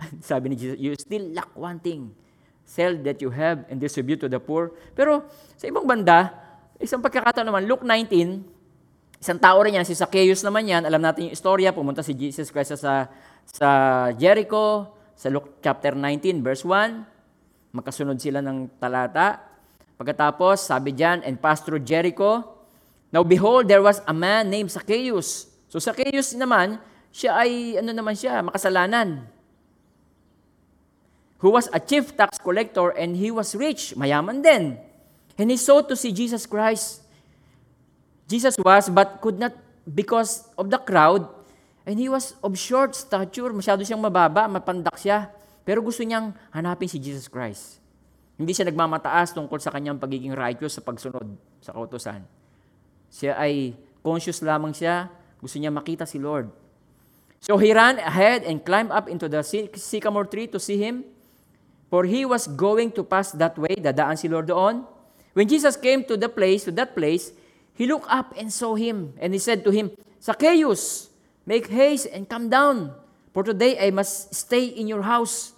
Sabi 0.28 0.52
ni 0.52 0.56
Jesus, 0.56 0.78
you 0.80 0.92
still 0.96 1.24
lack 1.32 1.50
one 1.56 1.78
thing. 1.80 2.12
Sell 2.62 2.94
that 3.04 3.18
you 3.20 3.28
have 3.28 3.66
and 3.68 3.82
distribute 3.82 4.22
to 4.22 4.28
the 4.30 4.40
poor. 4.40 4.72
Pero 4.96 5.26
sa 5.58 5.66
ibang 5.68 5.84
banda, 5.84 6.32
isang 6.78 7.02
pagkakataon 7.02 7.46
naman, 7.46 7.62
Luke 7.66 7.84
19, 7.84 8.42
isang 9.22 9.38
tao 9.38 9.62
rin 9.62 9.78
yan, 9.78 9.86
si 9.86 9.94
Zacchaeus 9.94 10.42
naman 10.42 10.66
yan, 10.66 10.82
alam 10.82 10.98
natin 10.98 11.30
yung 11.30 11.34
istorya, 11.38 11.70
pumunta 11.70 12.02
si 12.02 12.10
Jesus 12.10 12.50
Christ 12.50 12.74
sa, 12.74 13.06
sa 13.46 13.68
Jericho, 14.18 14.90
sa 15.14 15.30
Luke 15.30 15.62
chapter 15.62 15.94
19, 15.94 16.42
verse 16.42 16.66
1, 16.66 17.06
magkasunod 17.70 18.18
sila 18.18 18.42
ng 18.42 18.66
talata. 18.82 19.38
Pagkatapos, 19.94 20.66
sabi 20.66 20.90
diyan, 20.90 21.22
and 21.22 21.38
passed 21.38 21.62
through 21.62 21.86
Jericho. 21.86 22.42
Now 23.14 23.22
behold, 23.22 23.70
there 23.70 23.86
was 23.86 24.02
a 24.10 24.14
man 24.16 24.50
named 24.50 24.74
Zacchaeus. 24.74 25.46
So 25.70 25.78
Zacchaeus 25.78 26.34
naman, 26.34 26.82
siya 27.14 27.38
ay, 27.38 27.78
ano 27.78 27.94
naman 27.94 28.18
siya, 28.18 28.42
makasalanan 28.42 29.30
who 31.42 31.50
was 31.50 31.66
a 31.74 31.80
chief 31.82 32.14
tax 32.16 32.38
collector 32.38 32.94
and 32.94 33.18
he 33.18 33.30
was 33.34 33.58
rich, 33.58 33.98
mayaman 33.98 34.46
din. 34.46 34.78
And 35.34 35.50
he 35.50 35.58
sought 35.58 35.90
to 35.90 35.98
see 35.98 36.14
Jesus 36.14 36.46
Christ. 36.46 37.01
Jesus 38.26 38.56
was, 38.58 38.88
but 38.88 39.20
could 39.20 39.38
not 39.38 39.54
because 39.86 40.46
of 40.54 40.70
the 40.70 40.78
crowd, 40.78 41.26
and 41.86 41.98
he 41.98 42.06
was 42.06 42.38
of 42.40 42.54
short 42.54 42.94
stature, 42.94 43.50
masyado 43.50 43.82
siyang 43.82 44.02
mababa, 44.02 44.46
mapandak 44.46 44.94
siya. 44.98 45.30
Pero 45.62 45.78
gusto 45.82 46.02
niyang 46.02 46.34
hanapin 46.50 46.90
si 46.90 46.98
Jesus 46.98 47.30
Christ. 47.30 47.78
Hindi 48.34 48.50
siya 48.54 48.66
nagmamataas 48.66 49.30
tungkol 49.34 49.62
sa 49.62 49.70
kanyang 49.70 50.02
pagiging 50.02 50.34
righteous 50.34 50.78
sa 50.78 50.82
pagsunod 50.82 51.38
sa 51.62 51.70
kautosan. 51.70 52.26
Siya 53.12 53.38
ay 53.38 53.78
conscious 54.02 54.42
lamang 54.42 54.74
siya, 54.74 55.06
gusto 55.38 55.62
niya 55.62 55.70
makita 55.70 56.02
si 56.02 56.18
Lord. 56.18 56.50
So 57.42 57.58
he 57.58 57.74
ran 57.74 57.98
ahead 57.98 58.46
and 58.46 58.62
climbed 58.62 58.94
up 58.94 59.10
into 59.10 59.26
the 59.26 59.42
sycamore 59.74 60.26
tree 60.26 60.46
to 60.50 60.62
see 60.62 60.78
him. 60.78 61.06
For 61.90 62.08
he 62.08 62.24
was 62.24 62.48
going 62.48 62.94
to 62.96 63.04
pass 63.04 63.34
that 63.36 63.58
way, 63.58 63.76
dadaan 63.76 64.16
si 64.16 64.30
Lord 64.30 64.48
doon. 64.48 64.86
When 65.36 65.44
Jesus 65.44 65.76
came 65.76 66.06
to 66.08 66.16
the 66.16 66.30
place, 66.30 66.64
to 66.64 66.72
that 66.78 66.96
place, 66.96 67.36
he 67.82 67.90
looked 67.90 68.06
up 68.06 68.30
and 68.38 68.54
saw 68.54 68.78
him, 68.78 69.10
and 69.18 69.34
he 69.34 69.42
said 69.42 69.66
to 69.66 69.74
him, 69.74 69.90
Zacchaeus, 70.22 71.10
make 71.42 71.66
haste 71.66 72.06
and 72.14 72.30
come 72.30 72.46
down, 72.46 72.94
for 73.34 73.42
today 73.42 73.74
I 73.74 73.90
must 73.90 74.30
stay 74.30 74.70
in 74.70 74.86
your 74.86 75.02
house. 75.02 75.50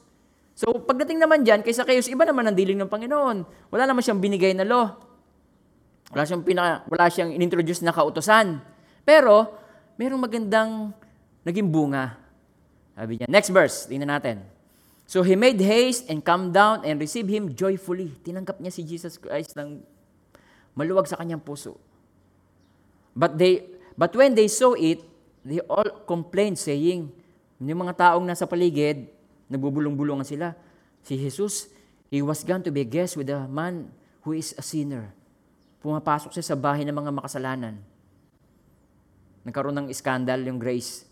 So 0.56 0.72
pagdating 0.72 1.20
naman 1.20 1.44
dyan, 1.44 1.60
kay 1.60 1.76
Zacchaeus, 1.76 2.08
iba 2.08 2.24
naman 2.24 2.48
ang 2.48 2.56
diling 2.56 2.80
ng 2.80 2.88
Panginoon. 2.88 3.44
Wala 3.68 3.84
naman 3.84 4.00
siyang 4.00 4.24
binigay 4.24 4.56
na 4.56 4.64
law. 4.64 4.96
Wala 6.16 6.24
siyang, 6.24 6.40
pina, 6.40 6.80
wala 6.88 7.12
siyang 7.12 7.36
inintroduce 7.36 7.84
na 7.84 7.92
kautosan. 7.92 8.64
Pero, 9.04 9.52
merong 10.00 10.24
magandang 10.24 10.96
naging 11.44 11.68
bunga. 11.68 12.16
Sabi 12.96 13.20
niya. 13.20 13.28
Next 13.28 13.52
verse, 13.52 13.84
tingnan 13.84 14.08
natin. 14.08 14.40
So 15.04 15.20
he 15.20 15.36
made 15.36 15.60
haste 15.60 16.08
and 16.08 16.24
come 16.24 16.56
down 16.56 16.88
and 16.88 16.96
receive 16.96 17.28
him 17.28 17.52
joyfully. 17.52 18.16
Tinanggap 18.24 18.56
niya 18.64 18.72
si 18.72 18.80
Jesus 18.80 19.20
Christ 19.20 19.52
ng 19.60 19.84
maluwag 20.72 21.04
sa 21.04 21.20
kanyang 21.20 21.44
puso. 21.44 21.76
But 23.14 23.38
they 23.38 23.62
but 23.94 24.10
when 24.18 24.34
they 24.34 24.50
saw 24.50 24.74
it, 24.74 25.00
they 25.46 25.62
all 25.70 26.02
complained 26.04 26.58
saying, 26.58 27.14
yung 27.62 27.80
mga 27.86 27.94
taong 27.94 28.26
nasa 28.26 28.44
paligid, 28.44 29.06
nagbubulong-bulungan 29.46 30.26
sila. 30.26 30.58
Si 31.06 31.14
Jesus, 31.14 31.70
he 32.10 32.20
was 32.20 32.42
gone 32.42 32.60
to 32.66 32.74
be 32.74 32.82
a 32.82 32.88
guest 32.88 33.14
with 33.14 33.30
a 33.30 33.46
man 33.46 33.94
who 34.26 34.34
is 34.34 34.50
a 34.58 34.64
sinner. 34.64 35.14
Pumapasok 35.78 36.34
siya 36.34 36.42
sa 36.42 36.56
bahay 36.58 36.82
ng 36.82 36.96
mga 36.96 37.12
makasalanan. 37.12 37.78
Nagkaroon 39.44 39.76
ng 39.84 39.88
scandal 39.92 40.40
yung 40.42 40.56
grace. 40.56 41.04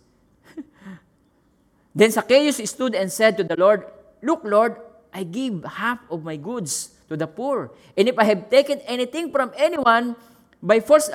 Then 1.96 2.10
Zacchaeus 2.10 2.58
stood 2.64 2.96
and 2.96 3.12
said 3.12 3.36
to 3.36 3.44
the 3.44 3.54
Lord, 3.54 3.84
Look, 4.24 4.42
Lord, 4.48 4.80
I 5.12 5.28
give 5.28 5.60
half 5.66 6.00
of 6.08 6.24
my 6.24 6.40
goods 6.40 6.96
to 7.12 7.20
the 7.20 7.28
poor. 7.28 7.74
And 7.92 8.08
if 8.08 8.16
I 8.16 8.24
have 8.24 8.48
taken 8.48 8.80
anything 8.88 9.28
from 9.28 9.52
anyone 9.60 10.16
by 10.64 10.80
false 10.80 11.12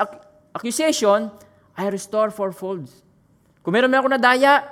accusation, 0.58 1.30
I 1.78 1.86
restore 1.94 2.34
fourfold. 2.34 2.90
Kung 3.62 3.74
meron 3.78 3.94
na 3.94 4.02
ako 4.02 4.10
na 4.10 4.20
daya, 4.20 4.66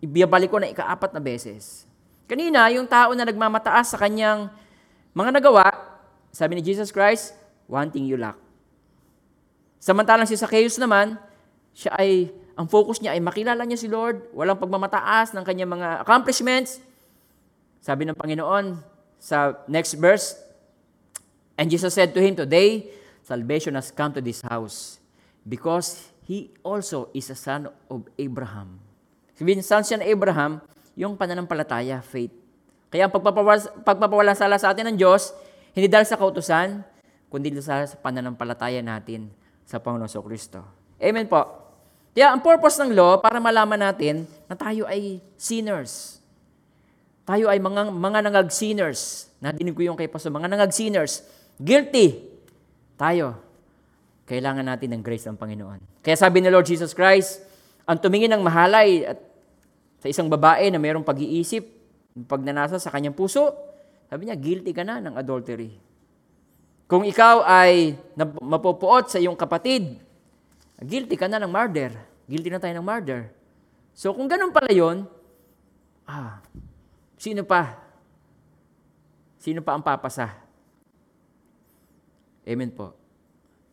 ibabalik 0.00 0.48
ko 0.48 0.58
na 0.58 0.72
ikaapat 0.72 1.12
na 1.12 1.20
beses. 1.20 1.84
Kanina, 2.24 2.72
yung 2.72 2.88
tao 2.88 3.12
na 3.12 3.28
nagmamataas 3.28 3.92
sa 3.92 4.00
kanyang 4.00 4.48
mga 5.12 5.30
nagawa, 5.36 5.68
sabi 6.32 6.56
ni 6.58 6.62
Jesus 6.64 6.88
Christ, 6.88 7.36
one 7.68 7.92
thing 7.92 8.08
you 8.08 8.16
lack. 8.16 8.40
Samantalang 9.78 10.24
si 10.24 10.34
Zacchaeus 10.34 10.80
naman, 10.80 11.20
siya 11.76 11.92
ay 12.00 12.32
ang 12.54 12.70
focus 12.70 13.02
niya 13.02 13.12
ay 13.12 13.20
makilala 13.20 13.66
niya 13.66 13.78
si 13.78 13.90
Lord, 13.90 14.30
walang 14.30 14.56
pagmamataas 14.56 15.34
ng 15.34 15.44
kanyang 15.44 15.74
mga 15.74 15.88
accomplishments. 16.06 16.78
Sabi 17.82 18.08
ng 18.08 18.16
Panginoon 18.16 18.78
sa 19.20 19.58
next 19.68 19.98
verse, 20.00 20.38
And 21.54 21.70
Jesus 21.70 21.94
said 21.94 22.10
to 22.14 22.20
him, 22.22 22.34
Today, 22.34 22.90
salvation 23.24 23.72
has 23.74 23.88
come 23.88 24.12
to 24.12 24.20
this 24.20 24.44
house, 24.44 25.00
because 25.48 26.12
he 26.28 26.52
also 26.60 27.08
is 27.16 27.32
a 27.32 27.36
son 27.36 27.72
of 27.88 28.04
Abraham. 28.20 28.76
Sabihin, 29.34 29.64
son 29.64 29.82
siya 29.82 29.98
ng 29.98 30.08
Abraham, 30.12 30.60
yung 30.94 31.16
pananampalataya, 31.18 32.04
faith. 32.04 32.30
Kaya 32.92 33.10
ang 33.10 33.12
pagpapawala, 33.16 34.36
sala 34.38 34.60
sa 34.60 34.70
atin 34.70 34.94
ng 34.94 34.96
Diyos, 35.00 35.34
hindi 35.74 35.90
dahil 35.90 36.06
sa 36.06 36.14
kautusan, 36.14 36.86
kundi 37.26 37.50
dahil 37.50 37.64
sa 37.64 37.98
pananampalataya 37.98 38.78
natin 38.78 39.26
sa 39.66 39.82
Panginoon 39.82 40.06
sa 40.06 40.22
Kristo. 40.22 40.62
Amen 41.02 41.26
po. 41.26 41.42
Kaya 42.14 42.30
ang 42.30 42.38
purpose 42.38 42.78
ng 42.78 42.94
law, 42.94 43.18
para 43.18 43.42
malaman 43.42 43.90
natin 43.90 44.30
na 44.46 44.54
tayo 44.54 44.86
ay 44.86 45.18
sinners. 45.34 46.22
Tayo 47.26 47.50
ay 47.50 47.58
mga, 47.58 47.90
mga 47.90 48.20
nangag-sinners. 48.30 49.32
Nadinig 49.42 49.74
ko 49.74 49.82
yung 49.82 49.98
kay 49.98 50.06
Pastor, 50.06 50.30
mga 50.30 50.46
nangag-sinners. 50.46 51.26
Guilty. 51.58 52.33
Tayo. 52.94 53.38
Kailangan 54.24 54.64
natin 54.64 54.96
ng 54.96 55.02
grace 55.04 55.28
ng 55.28 55.36
Panginoon. 55.36 56.00
Kaya 56.00 56.16
sabi 56.16 56.40
ni 56.40 56.48
Lord 56.48 56.64
Jesus 56.64 56.96
Christ, 56.96 57.44
ang 57.84 58.00
tumingin 58.00 58.32
ng 58.32 58.40
mahalay 58.40 59.04
at 59.04 59.18
sa 60.00 60.08
isang 60.08 60.28
babae 60.28 60.68
na 60.72 60.80
mayroong 60.80 61.04
pag-iisip, 61.04 61.64
pagnanasa 62.28 62.80
sa 62.80 62.92
kanyang 62.92 63.16
puso, 63.16 63.52
sabi 64.08 64.28
niya, 64.28 64.36
guilty 64.36 64.72
ka 64.72 64.84
na 64.84 65.00
ng 65.00 65.16
adultery. 65.16 65.74
Kung 66.84 67.08
ikaw 67.08 67.40
ay 67.44 67.96
mapupuot 68.44 69.08
sa 69.08 69.16
iyong 69.16 69.36
kapatid, 69.36 69.96
guilty 70.78 71.16
ka 71.16 71.24
na 71.26 71.40
ng 71.40 71.48
murder. 71.48 71.96
Guilty 72.28 72.52
na 72.52 72.60
tayo 72.60 72.76
ng 72.76 72.84
murder. 72.84 73.32
So 73.96 74.12
kung 74.12 74.28
ganun 74.28 74.52
pala 74.52 74.68
yun, 74.72 75.08
ah, 76.04 76.44
sino 77.16 77.44
pa? 77.44 77.80
Sino 79.40 79.64
pa 79.64 79.76
ang 79.76 79.84
papasa? 79.84 80.43
Amen 82.44 82.70
po. 82.72 82.92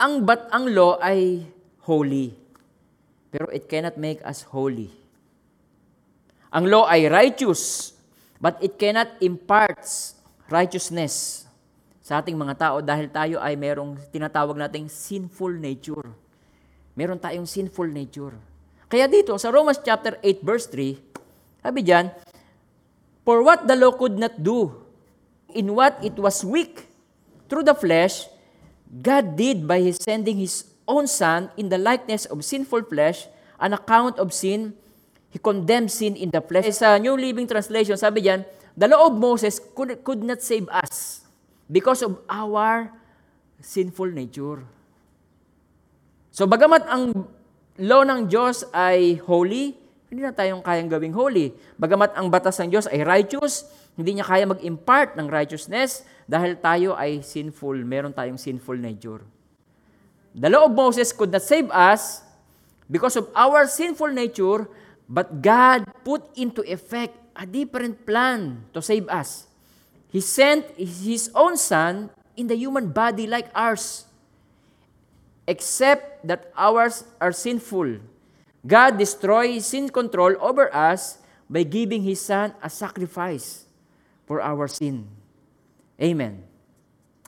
Ang 0.02 0.26
bat 0.26 0.50
ang 0.50 0.72
law 0.72 0.98
ay 1.00 1.46
holy. 1.86 2.42
pero 3.32 3.48
it 3.56 3.66
cannot 3.72 3.96
make 3.96 4.20
us 4.28 4.44
holy. 4.52 4.92
Ang 6.52 6.68
law 6.68 6.84
ay 6.92 7.08
righteous, 7.08 7.96
but 8.44 8.60
it 8.60 8.76
cannot 8.76 9.08
imparts 9.24 10.20
righteousness 10.52 11.48
sa 12.04 12.20
ating 12.20 12.36
mga 12.36 12.60
tao 12.60 12.78
dahil 12.84 13.08
tayo 13.08 13.40
ay 13.40 13.56
merong 13.56 13.96
tinatawag 14.12 14.60
nating 14.60 14.92
sinful 14.92 15.56
nature. 15.56 16.12
Meron 16.92 17.16
tayong 17.16 17.48
sinful 17.48 17.88
nature. 17.88 18.36
Kaya 18.92 19.08
dito, 19.08 19.32
sa 19.40 19.48
Romans 19.48 19.80
chapter 19.80 20.20
8 20.20 20.44
verse 20.44 20.68
3, 20.68 21.64
sabi 21.64 21.80
diyan, 21.88 22.12
For 23.24 23.40
what 23.40 23.64
the 23.64 23.80
law 23.80 23.96
could 23.96 24.20
not 24.20 24.36
do, 24.44 24.76
in 25.56 25.72
what 25.72 25.96
it 26.04 26.20
was 26.20 26.44
weak, 26.44 26.84
through 27.48 27.64
the 27.64 27.78
flesh, 27.78 28.28
God 28.92 29.40
did 29.40 29.64
by 29.64 29.80
His 29.80 29.96
sending 30.04 30.36
His 30.36 30.68
own 30.84 31.08
Son 31.08 31.48
in 31.56 31.72
the 31.72 31.80
likeness 31.80 32.28
of 32.28 32.44
sinful 32.44 32.92
flesh, 32.92 33.32
an 33.56 33.72
account 33.72 34.20
of 34.20 34.36
sin, 34.36 34.76
He 35.32 35.40
condemned 35.40 35.88
sin 35.88 36.20
in 36.20 36.28
the 36.28 36.44
flesh. 36.44 36.68
Sa 36.76 37.00
New 37.00 37.16
Living 37.16 37.48
Translation, 37.48 37.96
sabi 37.96 38.28
diyan, 38.28 38.44
the 38.76 38.92
law 38.92 39.08
of 39.08 39.16
Moses 39.16 39.64
could, 39.72 40.04
could 40.04 40.20
not 40.20 40.44
save 40.44 40.68
us 40.68 41.24
because 41.72 42.04
of 42.04 42.20
our 42.28 42.92
sinful 43.64 44.12
nature. 44.12 44.68
So 46.36 46.44
bagamat 46.44 46.84
ang 46.92 47.32
law 47.80 48.04
ng 48.04 48.28
Diyos 48.28 48.68
ay 48.76 49.24
holy, 49.24 49.80
hindi 50.12 50.28
na 50.28 50.36
tayong 50.36 50.60
kayang 50.60 50.92
gawing 50.92 51.16
holy. 51.16 51.56
Bagamat 51.80 52.12
ang 52.20 52.28
batas 52.28 52.60
ng 52.60 52.68
Diyos 52.68 52.92
ay 52.92 53.08
righteous, 53.08 53.72
hindi 53.96 54.20
niya 54.20 54.28
kaya 54.28 54.44
mag-impart 54.44 55.16
ng 55.16 55.32
righteousness 55.32 56.04
dahil 56.32 56.56
tayo 56.56 56.96
ay 56.96 57.20
sinful, 57.20 57.76
meron 57.84 58.16
tayong 58.16 58.40
sinful 58.40 58.80
nature. 58.80 59.20
The 60.32 60.48
law 60.48 60.72
of 60.72 60.72
Moses 60.72 61.12
could 61.12 61.28
not 61.28 61.44
save 61.44 61.68
us 61.76 62.24
because 62.88 63.20
of 63.20 63.28
our 63.36 63.68
sinful 63.68 64.16
nature, 64.16 64.72
but 65.12 65.44
God 65.44 65.84
put 66.08 66.24
into 66.40 66.64
effect 66.64 67.12
a 67.36 67.44
different 67.44 68.08
plan 68.08 68.64
to 68.72 68.80
save 68.80 69.12
us. 69.12 69.52
He 70.08 70.24
sent 70.24 70.72
His 70.80 71.28
own 71.36 71.60
Son 71.60 72.08
in 72.40 72.48
the 72.48 72.56
human 72.56 72.96
body 72.96 73.28
like 73.28 73.52
ours 73.52 74.08
except 75.44 76.24
that 76.24 76.48
ours 76.56 77.04
are 77.20 77.36
sinful. 77.36 78.00
God 78.64 78.96
destroys 78.96 79.68
sin 79.68 79.92
control 79.92 80.40
over 80.40 80.72
us 80.72 81.20
by 81.52 81.68
giving 81.68 82.08
His 82.08 82.24
Son 82.24 82.56
a 82.64 82.72
sacrifice 82.72 83.68
for 84.24 84.40
our 84.40 84.72
sin. 84.72 85.21
Amen. 86.02 86.42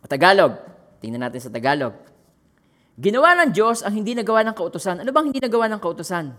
Tagalog. 0.09 0.57
Tingnan 0.97 1.29
natin 1.29 1.39
sa 1.39 1.53
Tagalog. 1.53 1.93
Ginawa 2.97 3.37
ng 3.45 3.53
Diyos 3.53 3.85
ang 3.85 3.93
hindi 3.93 4.17
nagawa 4.17 4.41
ng 4.49 4.55
kautosan. 4.57 5.05
Ano 5.05 5.09
bang 5.13 5.29
hindi 5.29 5.41
nagawa 5.41 5.69
ng 5.69 5.81
kautosan? 5.81 6.33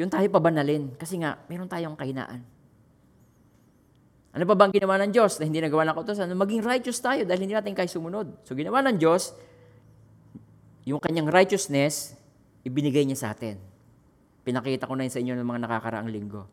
Yung 0.00 0.08
tayo 0.08 0.26
pabanalin. 0.32 0.96
Kasi 0.96 1.20
nga, 1.20 1.36
meron 1.46 1.68
tayong 1.68 1.96
kahinaan. 1.96 2.40
Ano 4.34 4.42
pa 4.50 4.58
bang 4.58 4.74
ginawa 4.74 4.98
ng 5.04 5.14
Diyos 5.14 5.38
na 5.38 5.46
hindi 5.46 5.62
nagawa 5.62 5.86
ng 5.86 5.94
kautosan? 5.94 6.26
Maging 6.34 6.66
righteous 6.66 6.98
tayo 6.98 7.22
dahil 7.22 7.46
hindi 7.46 7.54
natin 7.54 7.70
kaya 7.70 7.86
sumunod. 7.86 8.42
So 8.42 8.58
ginawa 8.58 8.82
ng 8.82 8.98
Diyos, 8.98 9.30
yung 10.82 10.98
kanyang 10.98 11.30
righteousness, 11.30 12.18
ibinigay 12.66 13.06
niya 13.06 13.14
sa 13.14 13.28
atin. 13.30 13.62
Pinakita 14.42 14.90
ko 14.90 14.98
na 14.98 15.06
yun 15.06 15.14
sa 15.14 15.22
inyo 15.22 15.38
ng 15.38 15.46
mga 15.46 15.60
nakakaraang 15.70 16.10
linggo. 16.10 16.50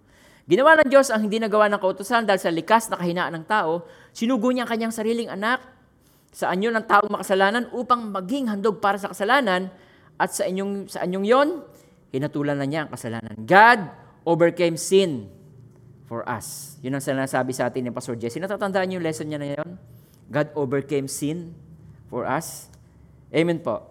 Ginawa 0.49 0.81
ng 0.81 0.89
Diyos 0.89 1.13
ang 1.13 1.21
hindi 1.21 1.37
nagawa 1.37 1.69
ng 1.69 1.79
kautosan 1.81 2.25
dahil 2.25 2.41
sa 2.41 2.49
likas 2.49 2.89
na 2.89 2.97
kahinaan 2.97 3.33
ng 3.41 3.45
tao, 3.45 3.85
sinugo 4.11 4.49
niya 4.49 4.65
ang 4.65 4.71
kanyang 4.71 4.93
sariling 4.93 5.29
anak 5.29 5.61
sa 6.31 6.49
anyo 6.49 6.71
ng 6.71 6.85
taong 6.87 7.11
makasalanan 7.11 7.67
upang 7.75 8.09
maging 8.09 8.47
handog 8.47 8.79
para 8.79 8.95
sa 8.97 9.11
kasalanan 9.11 9.67
at 10.15 10.31
sa 10.31 10.47
inyong, 10.47 10.87
sa 10.87 11.03
anyong 11.03 11.25
yon, 11.27 11.49
hinatulan 12.15 12.55
na 12.55 12.65
niya 12.65 12.87
ang 12.87 12.91
kasalanan. 12.91 13.35
God 13.43 13.79
overcame 14.23 14.79
sin 14.79 15.27
for 16.07 16.23
us. 16.27 16.77
Yun 16.83 16.97
ang 16.97 17.03
sinasabi 17.03 17.51
sa 17.55 17.71
atin 17.71 17.87
ni 17.87 17.91
Pastor 17.91 18.15
Jesse. 18.19 18.39
Natatandaan 18.39 18.87
niyo 18.87 18.99
yung 18.99 19.07
lesson 19.07 19.27
niya 19.27 19.39
na 19.39 19.49
yun? 19.55 19.69
God 20.31 20.47
overcame 20.55 21.07
sin 21.11 21.55
for 22.07 22.23
us. 22.27 22.71
Amen 23.31 23.59
po. 23.59 23.83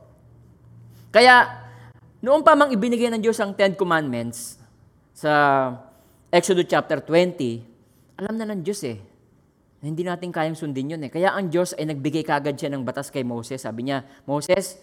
Kaya, 1.12 1.48
noong 2.20 2.44
pa 2.44 2.52
mang 2.56 2.72
ibinigay 2.72 3.08
ng 3.12 3.20
Diyos 3.24 3.40
ang 3.40 3.56
Ten 3.56 3.72
Commandments 3.72 4.60
sa 5.16 5.32
Exodus 6.30 6.70
chapter 6.70 7.02
20, 7.02 7.42
alam 8.14 8.34
na 8.38 8.46
ng 8.46 8.62
Diyos 8.62 8.86
eh. 8.86 9.02
na 9.82 9.90
Hindi 9.90 10.06
natin 10.06 10.30
kayang 10.30 10.54
sundin 10.54 10.94
yun 10.94 11.02
eh. 11.02 11.10
Kaya 11.10 11.34
ang 11.34 11.50
Diyos 11.50 11.74
ay 11.74 11.90
nagbigay 11.90 12.22
kagad 12.22 12.54
siya 12.54 12.70
ng 12.70 12.86
batas 12.86 13.10
kay 13.10 13.26
Moses. 13.26 13.66
Sabi 13.66 13.90
niya, 13.90 14.06
Moses, 14.30 14.78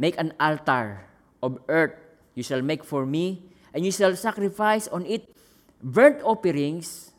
make 0.00 0.16
an 0.16 0.32
altar 0.40 1.04
of 1.44 1.60
earth. 1.68 1.92
You 2.32 2.40
shall 2.40 2.64
make 2.64 2.80
for 2.80 3.04
me, 3.04 3.44
and 3.76 3.84
you 3.84 3.92
shall 3.92 4.16
sacrifice 4.16 4.88
on 4.88 5.04
it 5.04 5.28
burnt 5.84 6.24
offerings 6.24 7.12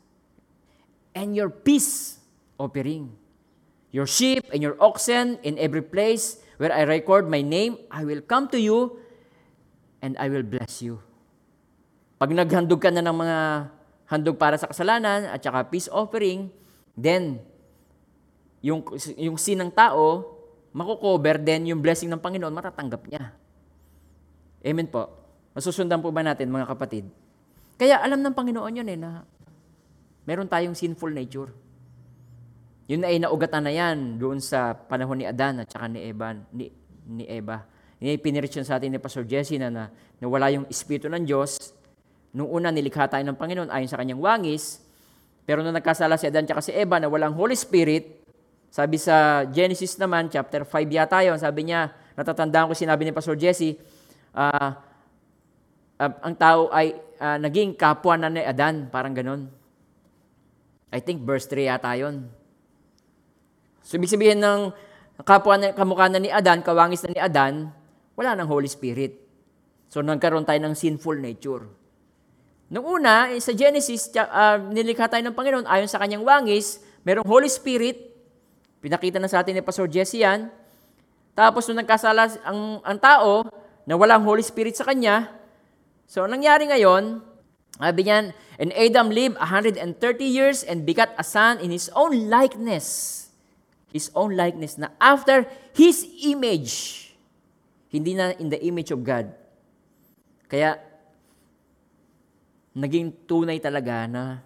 and 1.14 1.38
your 1.38 1.46
peace 1.46 2.18
offering. 2.58 3.14
Your 3.94 4.10
sheep 4.10 4.42
and 4.50 4.58
your 4.58 4.74
oxen 4.82 5.38
in 5.46 5.54
every 5.62 5.86
place 5.86 6.42
where 6.58 6.74
I 6.74 6.82
record 6.82 7.30
my 7.30 7.46
name, 7.46 7.78
I 7.94 8.02
will 8.02 8.26
come 8.26 8.50
to 8.50 8.58
you 8.58 8.98
and 10.02 10.18
I 10.18 10.26
will 10.32 10.42
bless 10.42 10.82
you. 10.82 10.98
Pag 12.22 12.38
naghandog 12.38 12.78
ka 12.78 12.94
na 12.94 13.02
ng 13.02 13.18
mga 13.18 13.38
handog 14.06 14.38
para 14.38 14.54
sa 14.54 14.70
kasalanan 14.70 15.26
at 15.26 15.42
saka 15.42 15.66
peace 15.66 15.90
offering, 15.90 16.54
then 16.94 17.42
yung, 18.62 18.86
yung 19.18 19.34
sin 19.34 19.58
ng 19.58 19.74
tao, 19.74 20.30
makukover, 20.70 21.42
then 21.42 21.66
yung 21.66 21.82
blessing 21.82 22.06
ng 22.06 22.22
Panginoon, 22.22 22.54
matatanggap 22.54 23.10
niya. 23.10 23.34
Amen 24.62 24.86
po. 24.86 25.10
Masusundan 25.50 25.98
po 25.98 26.14
ba 26.14 26.22
natin, 26.22 26.46
mga 26.46 26.70
kapatid? 26.70 27.10
Kaya 27.74 27.98
alam 27.98 28.22
ng 28.22 28.38
Panginoon 28.38 28.70
yun 28.70 28.86
eh, 28.86 28.94
na 28.94 29.26
meron 30.22 30.46
tayong 30.46 30.78
sinful 30.78 31.10
nature. 31.10 31.50
Yun 32.86 33.02
ay 33.02 33.18
naugatan 33.18 33.66
na 33.66 33.74
yan 33.74 34.22
doon 34.22 34.38
sa 34.38 34.78
panahon 34.78 35.18
ni 35.18 35.26
Adan 35.26 35.58
at 35.58 35.74
saka 35.74 35.90
ni 35.90 36.06
Eva. 36.06 36.38
Ni, 36.54 36.70
ni 37.02 37.26
Eva. 37.26 37.66
Yun 37.98 38.14
ay 38.14 38.18
piniritsyon 38.22 38.62
sa 38.62 38.78
atin 38.78 38.94
ni 38.94 39.02
Pastor 39.02 39.26
Jesse 39.26 39.58
na, 39.58 39.74
na 39.74 39.90
nawala 40.22 40.54
yung 40.54 40.70
Espiritu 40.70 41.10
ng 41.10 41.26
Diyos. 41.26 41.81
Nung 42.32 42.48
una, 42.48 42.72
nilikha 42.72 43.12
tayo 43.12 43.20
ng 43.28 43.36
Panginoon 43.36 43.68
ayon 43.68 43.88
sa 43.88 44.00
kanyang 44.00 44.20
wangis. 44.20 44.80
Pero 45.44 45.60
nung 45.60 45.76
nagkasala 45.76 46.16
si 46.16 46.30
Adan 46.30 46.48
at 46.48 46.64
si 46.64 46.72
Eva 46.72 46.96
na 46.96 47.12
walang 47.12 47.36
Holy 47.36 47.52
Spirit, 47.52 48.22
sabi 48.72 48.96
sa 48.96 49.44
Genesis 49.52 50.00
naman, 50.00 50.32
chapter 50.32 50.64
5 50.64 50.88
yata 50.88 51.20
yun, 51.20 51.36
sabi 51.36 51.68
niya, 51.68 51.92
natatandaan 52.16 52.72
ko 52.72 52.74
sinabi 52.78 53.04
ni 53.04 53.12
Pastor 53.12 53.36
Jesse, 53.36 53.76
uh, 54.32 54.70
uh, 56.00 56.12
ang 56.24 56.34
tao 56.40 56.72
ay 56.72 56.96
uh, 57.20 57.36
naging 57.36 57.76
kapwa 57.76 58.16
na 58.16 58.32
ni 58.32 58.40
Adan, 58.40 58.88
parang 58.88 59.12
ganun. 59.12 59.52
I 60.88 61.04
think 61.04 61.20
verse 61.20 61.44
3 61.44 61.68
yata 61.68 61.92
yun. 62.00 62.32
So, 63.84 64.00
ibig 64.00 64.08
sabihin 64.08 64.40
ng 64.40 64.72
kapwa 65.20 65.60
na, 65.60 65.76
kamukha 65.76 66.08
na 66.08 66.16
ni 66.16 66.32
Adan, 66.32 66.64
kawangis 66.64 67.04
na 67.04 67.12
ni 67.12 67.20
Adan, 67.20 67.68
wala 68.16 68.32
ng 68.40 68.48
Holy 68.48 68.72
Spirit. 68.72 69.20
So, 69.92 70.00
nagkaroon 70.00 70.48
tayo 70.48 70.64
ng 70.64 70.72
sinful 70.72 71.20
nature. 71.20 71.81
Nung 72.72 72.88
una, 72.88 73.28
eh, 73.28 73.36
sa 73.36 73.52
Genesis, 73.52 74.08
uh, 74.16 74.56
nilikha 74.72 75.04
tayo 75.04 75.20
ng 75.28 75.36
Panginoon 75.36 75.68
ayon 75.68 75.84
sa 75.84 76.00
kanyang 76.00 76.24
wangis, 76.24 76.80
merong 77.04 77.28
Holy 77.28 77.52
Spirit, 77.52 78.16
pinakita 78.80 79.20
na 79.20 79.28
sa 79.28 79.44
atin 79.44 79.52
ni 79.52 79.60
Pastor 79.60 79.84
Jesse 79.92 80.24
yan. 80.24 80.48
Tapos, 81.36 81.68
nung 81.68 81.76
nagkasala 81.76 82.32
ang, 82.48 82.80
ang 82.80 82.96
tao, 82.96 83.44
na 83.84 83.92
walang 83.92 84.24
Holy 84.24 84.40
Spirit 84.40 84.72
sa 84.72 84.88
kanya, 84.88 85.28
so, 86.08 86.24
nangyari 86.24 86.64
ngayon, 86.64 87.20
sabi 87.76 88.08
niyan, 88.08 88.32
And 88.56 88.72
Adam 88.72 89.12
lived 89.12 89.36
130 89.36 89.76
years 90.24 90.64
and 90.64 90.88
begat 90.88 91.12
a 91.20 91.24
son 91.26 91.60
in 91.60 91.68
his 91.68 91.92
own 91.92 92.32
likeness 92.32 93.22
his 93.92 94.08
own 94.16 94.32
likeness 94.32 94.80
na 94.80 94.88
after 94.96 95.44
his 95.76 96.02
image. 96.24 96.98
Hindi 97.92 98.16
na 98.16 98.32
in 98.40 98.48
the 98.48 98.56
image 98.64 98.88
of 98.88 99.04
God. 99.04 99.28
Kaya, 100.48 100.80
naging 102.72 103.12
tunay 103.28 103.60
talaga 103.60 104.08
na 104.08 104.40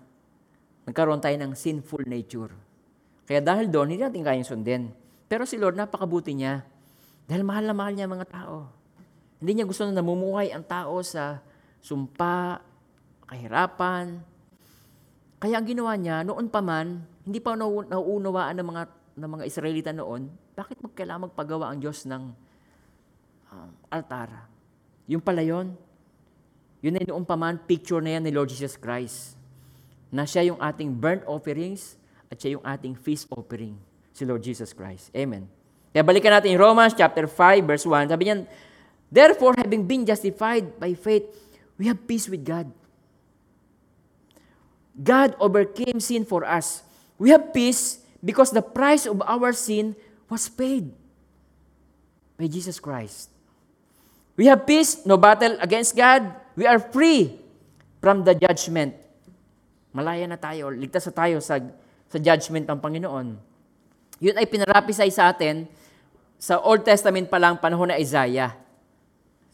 nagkaroon 0.86 1.22
tayo 1.22 1.34
ng 1.38 1.52
sinful 1.54 2.02
nature. 2.06 2.50
Kaya 3.26 3.42
dahil 3.42 3.66
doon, 3.66 3.90
hindi 3.90 4.02
natin 4.02 4.22
kayang 4.22 4.46
sundin. 4.46 4.94
Pero 5.26 5.42
si 5.42 5.58
Lord, 5.58 5.74
napakabuti 5.74 6.30
niya. 6.34 6.62
Dahil 7.26 7.42
mahal 7.42 7.66
na 7.66 7.74
mahal 7.74 7.94
niya 7.98 8.06
mga 8.06 8.30
tao. 8.30 8.70
Hindi 9.42 9.58
niya 9.58 9.66
gusto 9.66 9.82
na 9.82 9.98
namumuhay 9.98 10.54
ang 10.54 10.62
tao 10.62 11.02
sa 11.02 11.42
sumpa, 11.82 12.62
kahirapan. 13.26 14.22
Kaya 15.42 15.58
ang 15.58 15.66
ginawa 15.66 15.98
niya, 15.98 16.22
noon 16.22 16.46
pa 16.46 16.62
man, 16.62 17.02
hindi 17.26 17.42
pa 17.42 17.58
nauunawaan 17.58 18.54
ng 18.62 18.68
mga 18.70 18.82
ng 19.16 19.30
mga 19.32 19.44
Israelita 19.48 19.90
noon, 19.96 20.28
bakit 20.52 20.76
magkailangan 20.80 21.32
magpagawa 21.32 21.72
ang 21.72 21.80
Diyos 21.80 22.04
ng 22.04 22.22
um, 23.52 23.70
altar? 23.88 24.48
Yung 25.08 25.24
pala 25.24 25.40
yun, 25.40 25.72
yun 26.84 26.96
ay 27.00 27.04
noong 27.08 27.24
paman, 27.24 27.56
picture 27.64 28.00
na 28.04 28.16
yan 28.16 28.22
ni 28.28 28.32
Lord 28.32 28.52
Jesus 28.52 28.76
Christ. 28.76 29.34
Na 30.12 30.28
siya 30.28 30.46
yung 30.48 30.60
ating 30.60 30.92
burnt 30.92 31.24
offerings 31.24 31.96
at 32.28 32.38
siya 32.38 32.58
yung 32.58 32.64
ating 32.64 32.94
feast 32.94 33.26
offering, 33.32 33.76
si 34.12 34.22
Lord 34.28 34.44
Jesus 34.44 34.70
Christ. 34.76 35.10
Amen. 35.16 35.48
Kaya 35.96 36.04
balikan 36.04 36.28
natin 36.28 36.52
yung 36.52 36.62
Romans 36.62 36.92
chapter 36.92 37.24
5 37.24 37.64
verse 37.64 37.88
1. 37.88 38.12
Sabi 38.12 38.22
niyan, 38.28 38.40
Therefore, 39.08 39.54
having 39.56 39.86
been 39.86 40.04
justified 40.04 40.76
by 40.76 40.92
faith, 40.92 41.24
we 41.78 41.86
have 41.86 42.02
peace 42.04 42.26
with 42.26 42.42
God. 42.42 42.68
God 44.92 45.36
overcame 45.38 46.00
sin 46.00 46.24
for 46.24 46.42
us. 46.44 46.82
We 47.16 47.30
have 47.30 47.52
peace 47.52 48.00
because 48.20 48.50
the 48.50 48.64
price 48.64 49.06
of 49.06 49.22
our 49.24 49.52
sin 49.52 49.94
was 50.28 50.48
paid 50.48 50.90
by 52.36 52.48
Jesus 52.48 52.80
Christ. 52.80 53.30
We 54.36 54.52
have 54.52 54.68
peace, 54.68 55.04
no 55.08 55.16
battle 55.16 55.56
against 55.60 55.96
God. 55.96 56.28
We 56.56 56.64
are 56.64 56.80
free 56.80 57.36
from 58.00 58.24
the 58.24 58.32
judgment. 58.32 58.96
Malaya 59.92 60.24
na 60.24 60.40
tayo, 60.40 60.72
ligtas 60.72 61.04
na 61.08 61.12
tayo 61.12 61.36
sa, 61.44 61.60
sa 62.08 62.16
judgment 62.16 62.64
ng 62.64 62.80
Panginoon. 62.80 63.36
Yun 64.24 64.36
ay 64.40 64.48
pinarapisay 64.48 65.12
sa 65.12 65.28
atin 65.28 65.68
sa 66.40 66.60
Old 66.64 66.84
Testament 66.84 67.28
pa 67.28 67.36
lang 67.36 67.60
panahon 67.60 67.92
na 67.92 68.00
Isaiah. 68.00 68.56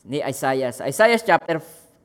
Ni 0.06 0.22
Isaiah. 0.22 0.70
Sa 0.70 0.86
Isaiah 0.86 1.18
chapter 1.18 1.58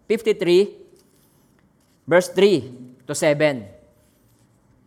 53, 0.09 2.09
verse 2.09 2.29
3 2.33 3.05
to 3.05 3.13
7. 3.13 3.77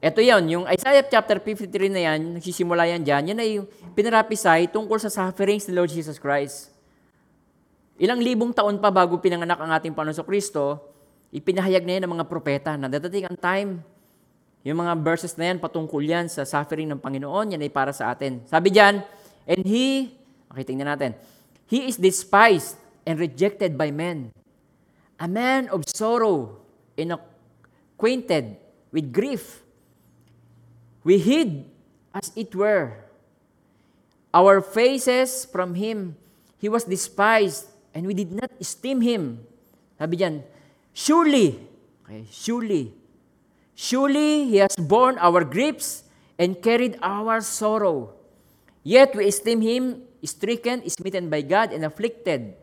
Ito 0.01 0.25
yon 0.25 0.43
yung 0.49 0.65
Isaiah 0.65 1.05
chapter 1.05 1.37
53 1.39 1.93
na 1.93 2.01
yan, 2.01 2.41
nagsisimula 2.41 2.89
yan 2.89 3.05
dyan, 3.05 3.23
yan 3.35 3.39
ay 3.39 3.51
pinarapisay 3.93 4.73
tungkol 4.73 4.97
sa 4.97 5.13
sufferings 5.13 5.69
ni 5.69 5.77
Lord 5.77 5.93
Jesus 5.93 6.17
Christ. 6.17 6.73
Ilang 8.01 8.25
libong 8.25 8.57
taon 8.57 8.81
pa 8.81 8.89
bago 8.89 9.21
pinanganak 9.21 9.61
ang 9.61 9.77
ating 9.77 9.93
Panginoon 9.93 10.25
Kristo, 10.25 10.81
ipinahayag 11.37 11.85
na 11.85 11.93
yan 12.01 12.03
ng 12.09 12.13
mga 12.17 12.27
propeta 12.33 12.73
na 12.73 12.89
dadating 12.89 13.29
ang 13.29 13.37
time, 13.37 13.71
yung 14.65 14.81
mga 14.81 14.97
verses 15.05 15.37
na 15.37 15.53
yan, 15.53 15.61
patungkol 15.61 16.01
yan 16.01 16.25
sa 16.25 16.49
suffering 16.49 16.89
ng 16.89 16.97
Panginoon, 16.97 17.53
yan 17.53 17.61
ay 17.61 17.69
para 17.69 17.93
sa 17.93 18.09
atin. 18.09 18.41
Sabi 18.49 18.73
diyan, 18.73 19.05
and 19.45 19.63
He, 19.69 20.17
okay, 20.49 20.65
tingnan 20.65 20.89
natin, 20.89 21.13
He 21.69 21.93
is 21.93 22.01
despised 22.01 22.81
and 23.05 23.21
rejected 23.21 23.77
by 23.77 23.93
men, 23.93 24.33
a 25.21 25.29
man 25.29 25.69
of 25.69 25.85
sorrow 25.85 26.57
and 26.97 27.13
acquainted 27.13 28.57
with 28.97 29.13
grief. 29.13 29.61
We 31.05 31.21
hid, 31.21 31.69
as 32.17 32.33
it 32.33 32.57
were, 32.57 32.97
our 34.33 34.65
faces 34.65 35.45
from 35.45 35.77
Him. 35.77 36.17
He 36.57 36.73
was 36.73 36.89
despised, 36.89 37.69
and 37.95 38.07
we 38.07 38.15
did 38.15 38.33
not 38.33 38.51
esteem 38.61 39.01
Him. 39.01 39.43
Sabi 39.99 40.17
diyan, 40.17 40.43
surely, 40.93 41.61
okay, 42.05 42.25
surely, 42.31 42.95
surely 43.75 44.49
He 44.49 44.63
has 44.63 44.75
borne 44.77 45.19
our 45.21 45.45
griefs 45.45 46.05
and 46.39 46.57
carried 46.59 46.97
our 47.03 47.41
sorrow. 47.41 48.17
Yet 48.83 49.15
we 49.15 49.29
esteem 49.29 49.61
Him 49.61 49.85
stricken, 50.25 50.85
smitten 50.89 51.29
by 51.29 51.41
God, 51.43 51.73
and 51.73 51.85
afflicted. 51.85 52.57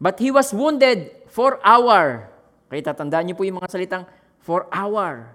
But 0.00 0.18
He 0.18 0.30
was 0.30 0.54
wounded 0.54 1.10
for 1.26 1.58
our, 1.66 2.30
kaya 2.70 2.82
tatandaan 2.82 3.30
niyo 3.30 3.34
po 3.38 3.42
yung 3.42 3.58
mga 3.58 3.70
salitang, 3.70 4.04
for 4.38 4.70
our. 4.70 5.34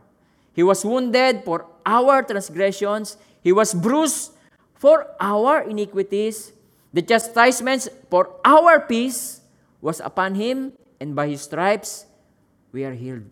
He 0.53 0.61
was 0.61 0.85
wounded 0.85 1.43
for 1.43 1.65
our 1.85 2.21
transgressions. 2.23 3.17
He 3.41 3.51
was 3.51 3.73
bruised 3.73 4.31
for 4.77 5.09
our 5.19 5.65
iniquities. 5.65 6.53
The 6.93 7.01
chastisement 7.01 7.89
for 8.13 8.37
our 8.45 8.85
peace 8.85 9.41
was 9.81 9.97
upon 9.97 10.37
Him, 10.37 10.77
and 11.01 11.17
by 11.17 11.33
His 11.33 11.41
stripes 11.41 12.05
we 12.69 12.85
are 12.85 12.93
healed. 12.93 13.25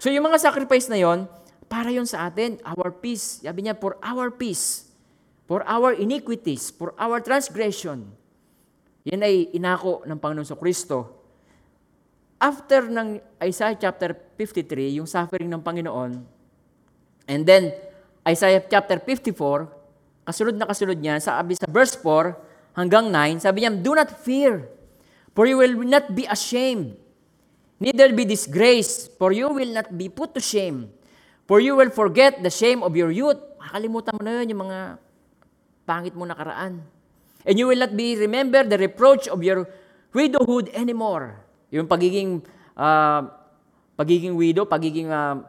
So 0.00 0.08
yung 0.08 0.24
mga 0.24 0.40
sacrifice 0.40 0.88
na 0.88 0.96
yon, 0.96 1.28
para 1.68 1.92
yon 1.92 2.08
sa 2.08 2.28
atin, 2.28 2.56
our 2.64 2.88
peace. 2.88 3.44
Sabi 3.44 3.68
niya, 3.68 3.76
for 3.76 4.00
our 4.00 4.32
peace. 4.32 4.88
For 5.44 5.60
our 5.68 5.92
iniquities, 5.92 6.72
for 6.72 6.96
our 6.96 7.20
transgression. 7.20 8.08
Yan 9.04 9.20
ay 9.20 9.52
inako 9.52 10.00
ng 10.08 10.16
Panginoon 10.16 10.48
sa 10.48 10.56
Kristo. 10.56 11.20
After 12.40 12.88
ng 12.88 13.20
Isaiah 13.44 13.76
chapter 13.76 14.16
53, 14.40 15.00
yung 15.00 15.08
suffering 15.08 15.48
ng 15.52 15.60
Panginoon, 15.60 16.12
and 17.28 17.40
then 17.44 17.72
Isaiah 18.24 18.60
chapter 18.64 18.96
54, 19.00 19.68
kasunod 20.24 20.56
na 20.56 20.68
kasunod 20.68 20.96
niya, 20.96 21.20
sabi 21.20 21.56
sa 21.56 21.68
verse 21.68 21.96
4 22.00 22.43
hanggang 22.74 23.08
9, 23.08 23.42
sabi 23.42 23.64
niya, 23.64 23.72
Do 23.78 23.94
not 23.94 24.10
fear, 24.22 24.68
for 25.32 25.46
you 25.46 25.58
will 25.58 25.74
not 25.86 26.12
be 26.12 26.26
ashamed, 26.26 26.98
neither 27.78 28.10
be 28.12 28.26
disgraced, 28.26 29.14
for 29.16 29.30
you 29.30 29.50
will 29.50 29.72
not 29.72 29.90
be 29.94 30.10
put 30.10 30.34
to 30.34 30.42
shame, 30.42 30.90
for 31.46 31.62
you 31.62 31.78
will 31.78 31.90
forget 31.90 32.42
the 32.42 32.50
shame 32.50 32.82
of 32.82 32.94
your 32.98 33.14
youth. 33.14 33.38
Makakalimutan 33.62 34.12
mo 34.18 34.22
na 34.22 34.32
yun, 34.42 34.46
yung 34.52 34.62
mga 34.68 34.78
pangit 35.88 36.12
mo 36.12 36.26
nakaraan. 36.28 36.82
And 37.44 37.54
you 37.56 37.68
will 37.68 37.80
not 37.80 37.92
be 37.92 38.16
remember 38.16 38.64
the 38.64 38.80
reproach 38.80 39.28
of 39.28 39.44
your 39.44 39.68
widowhood 40.16 40.72
anymore. 40.72 41.44
Yung 41.68 41.84
pagiging 41.84 42.40
uh, 42.72 43.28
pagiging 43.94 44.32
widow, 44.32 44.64
pagiging 44.64 45.12
uh, 45.12 45.44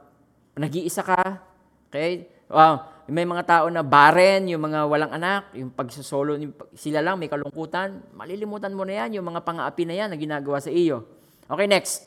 nag-iisa 0.60 1.02
ka, 1.02 1.40
okay? 1.88 2.28
Uh, 2.52 2.84
may 3.06 3.22
mga 3.22 3.44
tao 3.46 3.66
na 3.70 3.86
barren, 3.86 4.50
yung 4.50 4.66
mga 4.66 4.90
walang 4.90 5.14
anak, 5.14 5.54
yung 5.54 5.70
pagsasolo, 5.70 6.42
sila 6.74 7.06
lang 7.06 7.22
may 7.22 7.30
kalungkutan, 7.30 8.02
malilimutan 8.18 8.74
mo 8.74 8.82
na 8.82 9.06
yan, 9.06 9.22
yung 9.22 9.30
mga 9.30 9.46
pang-aapi 9.46 9.84
na 9.86 9.94
yan 9.94 10.10
na 10.10 10.18
ginagawa 10.18 10.58
sa 10.58 10.74
iyo. 10.74 11.06
Okay, 11.46 11.70
next. 11.70 12.02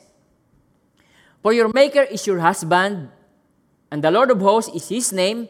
For 1.39 1.55
your 1.55 1.71
maker 1.71 2.03
is 2.03 2.27
your 2.27 2.43
husband, 2.43 3.07
and 3.87 4.03
the 4.03 4.11
Lord 4.11 4.27
of 4.27 4.43
hosts 4.43 4.75
is 4.75 4.91
his 4.91 5.15
name, 5.15 5.47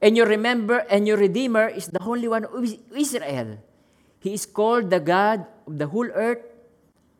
and 0.00 0.16
your 0.16 0.24
remember 0.24 0.88
and 0.88 1.04
your 1.04 1.20
redeemer 1.20 1.68
is 1.68 1.92
the 1.92 2.00
Holy 2.00 2.24
One 2.24 2.48
of 2.48 2.64
Israel. 2.96 3.60
He 4.24 4.32
is 4.32 4.48
called 4.48 4.88
the 4.88 5.00
God 5.04 5.44
of 5.68 5.76
the 5.76 5.92
whole 5.92 6.08
earth, 6.08 6.40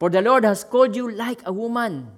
for 0.01 0.09
the 0.09 0.25
Lord 0.25 0.49
has 0.49 0.65
called 0.65 0.97
you 0.97 1.13
like 1.13 1.45
a 1.45 1.53
woman, 1.53 2.09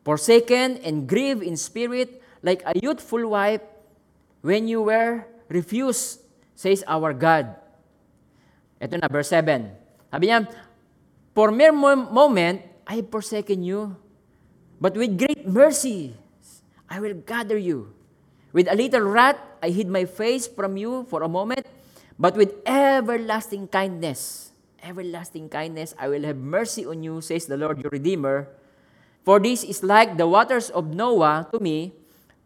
forsaken 0.00 0.80
and 0.80 1.04
grieved 1.04 1.44
in 1.44 1.60
spirit, 1.60 2.24
like 2.40 2.64
a 2.64 2.72
youthful 2.80 3.28
wife, 3.28 3.60
when 4.46 4.70
you 4.70 4.86
were 4.86 5.26
refused, 5.50 6.22
says 6.54 6.86
our 6.86 7.10
God. 7.10 7.58
Ito 8.78 9.02
na, 9.02 9.10
verse 9.10 9.34
7. 9.34 9.74
Sabi 10.14 10.30
niya, 10.30 10.46
For 11.34 11.50
mere 11.50 11.74
moment, 11.74 12.62
I 12.86 13.02
have 13.02 13.10
forsaken 13.10 13.66
you, 13.66 13.98
but 14.78 14.94
with 14.94 15.18
great 15.18 15.50
mercy, 15.50 16.14
I 16.86 17.02
will 17.02 17.18
gather 17.26 17.58
you. 17.58 17.90
With 18.54 18.70
a 18.70 18.78
little 18.78 19.02
wrath, 19.02 19.36
I 19.58 19.74
hid 19.74 19.90
my 19.90 20.06
face 20.06 20.46
from 20.46 20.78
you 20.78 21.04
for 21.10 21.26
a 21.26 21.28
moment, 21.28 21.66
but 22.14 22.38
with 22.38 22.54
everlasting 22.62 23.66
kindness, 23.68 24.54
everlasting 24.78 25.50
kindness, 25.50 25.92
I 25.98 26.06
will 26.06 26.22
have 26.22 26.38
mercy 26.38 26.86
on 26.86 27.02
you, 27.02 27.18
says 27.20 27.50
the 27.50 27.58
Lord 27.58 27.82
your 27.82 27.90
Redeemer. 27.90 28.46
For 29.26 29.42
this 29.42 29.66
is 29.66 29.82
like 29.82 30.16
the 30.16 30.30
waters 30.30 30.70
of 30.70 30.94
Noah 30.94 31.50
to 31.50 31.58
me, 31.58 31.98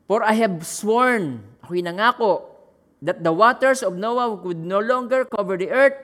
for 0.08 0.24
I 0.24 0.32
have 0.40 0.64
sworn, 0.64 1.49
ako'y 1.70 1.86
nangako, 1.86 2.50
that 2.98 3.22
the 3.22 3.30
waters 3.30 3.86
of 3.86 3.94
Noah 3.94 4.34
would 4.42 4.58
no 4.58 4.82
longer 4.82 5.22
cover 5.22 5.54
the 5.54 5.70
earth. 5.70 5.94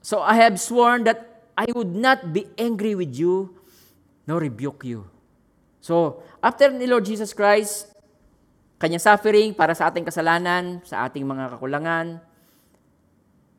So 0.00 0.24
I 0.24 0.40
have 0.40 0.56
sworn 0.56 1.04
that 1.04 1.44
I 1.60 1.68
would 1.76 1.92
not 1.92 2.32
be 2.32 2.48
angry 2.56 2.96
with 2.96 3.12
you, 3.12 3.52
nor 4.24 4.40
rebuke 4.40 4.80
you. 4.88 5.04
So, 5.84 6.24
after 6.40 6.72
ni 6.72 6.88
Lord 6.88 7.04
Jesus 7.04 7.36
Christ, 7.36 7.92
kanyang 8.80 9.04
suffering 9.04 9.52
para 9.52 9.76
sa 9.76 9.92
ating 9.92 10.08
kasalanan, 10.08 10.80
sa 10.88 11.04
ating 11.04 11.24
mga 11.24 11.56
kakulangan, 11.56 12.20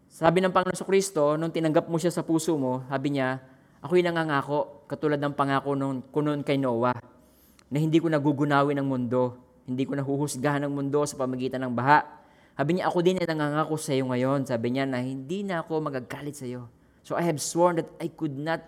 sabi 0.09 0.41
ng 0.41 0.53
Panginoon 0.53 0.77
sa 0.77 0.85
Kristo, 0.85 1.33
nung 1.37 1.53
tinanggap 1.53 1.89
mo 1.89 1.97
siya 1.97 2.13
sa 2.13 2.25
puso 2.25 2.53
mo, 2.57 2.85
sabi 2.89 3.17
niya, 3.17 3.41
ako'y 3.81 4.05
nangangako, 4.05 4.85
katulad 4.85 5.17
ng 5.17 5.33
pangako 5.33 5.73
nung, 5.73 6.05
kunon 6.13 6.45
kay 6.45 6.61
Noah, 6.61 6.97
na 7.73 7.77
hindi 7.81 7.97
ko 7.97 8.05
nagugunawin 8.05 8.77
ang 8.77 8.85
mundo, 8.85 9.40
hindi 9.65 9.83
ko 9.85 9.93
nahuhusgahan 9.97 10.65
ang 10.65 10.73
mundo 10.73 11.01
sa 11.05 11.17
pamagitan 11.17 11.61
ng 11.65 11.73
baha. 11.73 12.05
Sabi 12.57 12.77
niya, 12.77 12.89
ako 12.89 12.99
din 13.01 13.17
ay 13.17 13.25
nangangako 13.25 13.75
sa 13.77 13.91
iyo 13.95 14.05
ngayon. 14.09 14.45
Sabi 14.45 14.67
niya 14.73 14.85
na 14.85 15.01
hindi 15.01 15.41
na 15.41 15.65
ako 15.65 15.81
magagalit 15.81 16.37
sa 16.37 16.45
iyo. 16.45 16.69
So 17.01 17.17
I 17.17 17.25
have 17.25 17.41
sworn 17.41 17.81
that 17.81 17.89
I 17.97 18.13
could 18.13 18.37
not, 18.37 18.61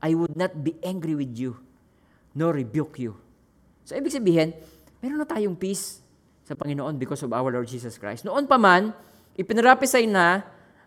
I 0.00 0.16
would 0.16 0.32
not 0.32 0.56
be 0.64 0.76
angry 0.80 1.12
with 1.12 1.36
you, 1.36 1.60
nor 2.32 2.56
rebuke 2.56 2.96
you. 2.96 3.20
So 3.84 3.92
ibig 3.92 4.16
sabihin, 4.16 4.56
meron 5.04 5.20
na 5.20 5.28
tayong 5.28 5.60
peace 5.60 6.00
sa 6.44 6.56
Panginoon 6.56 6.96
because 6.96 7.20
of 7.20 7.32
our 7.32 7.52
Lord 7.52 7.68
Jesus 7.68 8.00
Christ. 8.00 8.24
Noon 8.24 8.48
pa 8.48 8.56
man, 8.56 8.96
ipinarapisay 9.36 10.08
na 10.08 10.44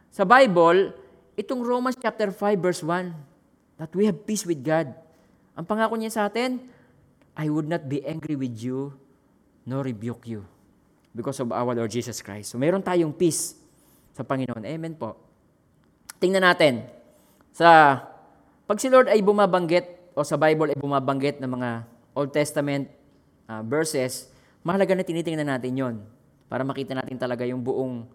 sa 0.09 0.25
Bible, 0.25 0.97
itong 1.37 1.61
Romans 1.61 1.97
chapter 1.97 2.33
5 2.33 2.57
verse 2.57 2.81
1, 2.81 3.13
that 3.77 3.93
we 3.93 4.09
have 4.09 4.17
peace 4.25 4.45
with 4.45 4.65
God. 4.65 4.89
Ang 5.53 5.65
pangako 5.65 5.93
niya 5.97 6.13
sa 6.13 6.21
atin, 6.25 6.57
I 7.37 7.53
would 7.53 7.69
not 7.69 7.85
be 7.85 8.01
angry 8.01 8.33
with 8.33 8.57
you, 8.57 8.97
nor 9.67 9.83
rebuke 9.83 10.23
you 10.31 10.47
because 11.11 11.43
of 11.43 11.51
our 11.51 11.75
Lord 11.75 11.91
Jesus 11.91 12.23
Christ. 12.23 12.55
So 12.55 12.55
meron 12.55 12.79
tayong 12.79 13.11
peace 13.11 13.59
sa 14.15 14.23
Panginoon. 14.23 14.63
Amen 14.63 14.95
po. 14.95 15.19
Tingnan 16.23 16.47
natin. 16.47 16.87
Sa 17.51 17.99
pag 18.63 18.77
si 18.79 18.87
Lord 18.87 19.11
ay 19.11 19.19
bumabanggit 19.19 20.15
o 20.15 20.23
sa 20.23 20.39
Bible 20.39 20.71
ay 20.71 20.79
bumabanggit 20.79 21.43
ng 21.43 21.51
mga 21.51 21.69
Old 22.15 22.31
Testament 22.31 22.87
uh, 23.51 23.61
verses, 23.61 24.31
mahalaga 24.63 24.95
na 24.95 25.03
tinitingnan 25.05 25.45
natin 25.45 25.73
yon 25.75 25.95
para 26.47 26.63
makita 26.63 26.95
natin 26.95 27.19
talaga 27.19 27.43
yung 27.43 27.59
buong 27.59 28.07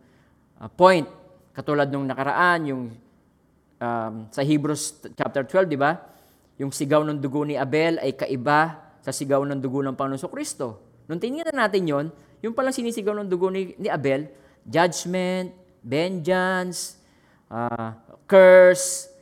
uh, 0.58 0.70
point. 0.72 1.06
Katulad 1.52 1.92
nung 1.92 2.08
nakaraan, 2.08 2.64
yung 2.64 2.82
um, 3.76 4.14
sa 4.32 4.40
Hebrews 4.40 5.04
chapter 5.12 5.44
12, 5.44 5.68
di 5.68 5.78
ba? 5.78 6.00
Yung 6.56 6.72
sigaw 6.72 7.04
ng 7.04 7.20
dugo 7.20 7.44
ni 7.44 7.60
Abel 7.60 8.00
ay 8.00 8.16
kaiba 8.16 8.92
sa 9.04 9.12
sigaw 9.12 9.44
ng 9.44 9.60
dugo 9.60 9.84
ng 9.84 9.92
Panginoon 9.92 10.32
Kristo. 10.32 10.91
Nung 11.12 11.20
tingnan 11.20 11.52
natin 11.52 11.84
yon, 11.84 12.06
yung 12.40 12.56
palang 12.56 12.72
sinisigaw 12.72 13.12
ng 13.20 13.28
dugo 13.28 13.52
ni, 13.52 13.76
ni 13.76 13.92
Abel, 13.92 14.32
judgment, 14.64 15.52
vengeance, 15.84 16.96
uh, 17.52 17.92
curse, 18.24 19.12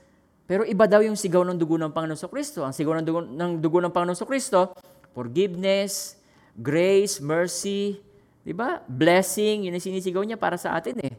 pero 0.47 0.63
iba 0.63 0.87
daw 0.87 1.03
yung 1.03 1.19
sigaw 1.19 1.43
ng 1.47 1.59
dugo 1.59 1.75
ng 1.79 1.91
Panginoon 1.91 2.31
Kristo. 2.31 2.63
Ang 2.63 2.71
sigaw 2.71 2.95
ng 2.99 3.07
dugo, 3.07 3.27
ng 3.27 3.59
dugo 3.59 3.83
ng 3.83 3.91
Panginoon 3.91 4.19
Kristo, 4.23 4.75
forgiveness, 5.15 6.15
grace, 6.55 7.19
mercy, 7.19 7.99
di 8.47 8.55
ba? 8.55 8.83
Blessing, 8.87 9.67
yun 9.67 9.75
ang 9.75 9.83
sinisigaw 9.83 10.23
niya 10.23 10.39
para 10.39 10.55
sa 10.55 10.79
atin 10.79 10.95
eh. 11.03 11.15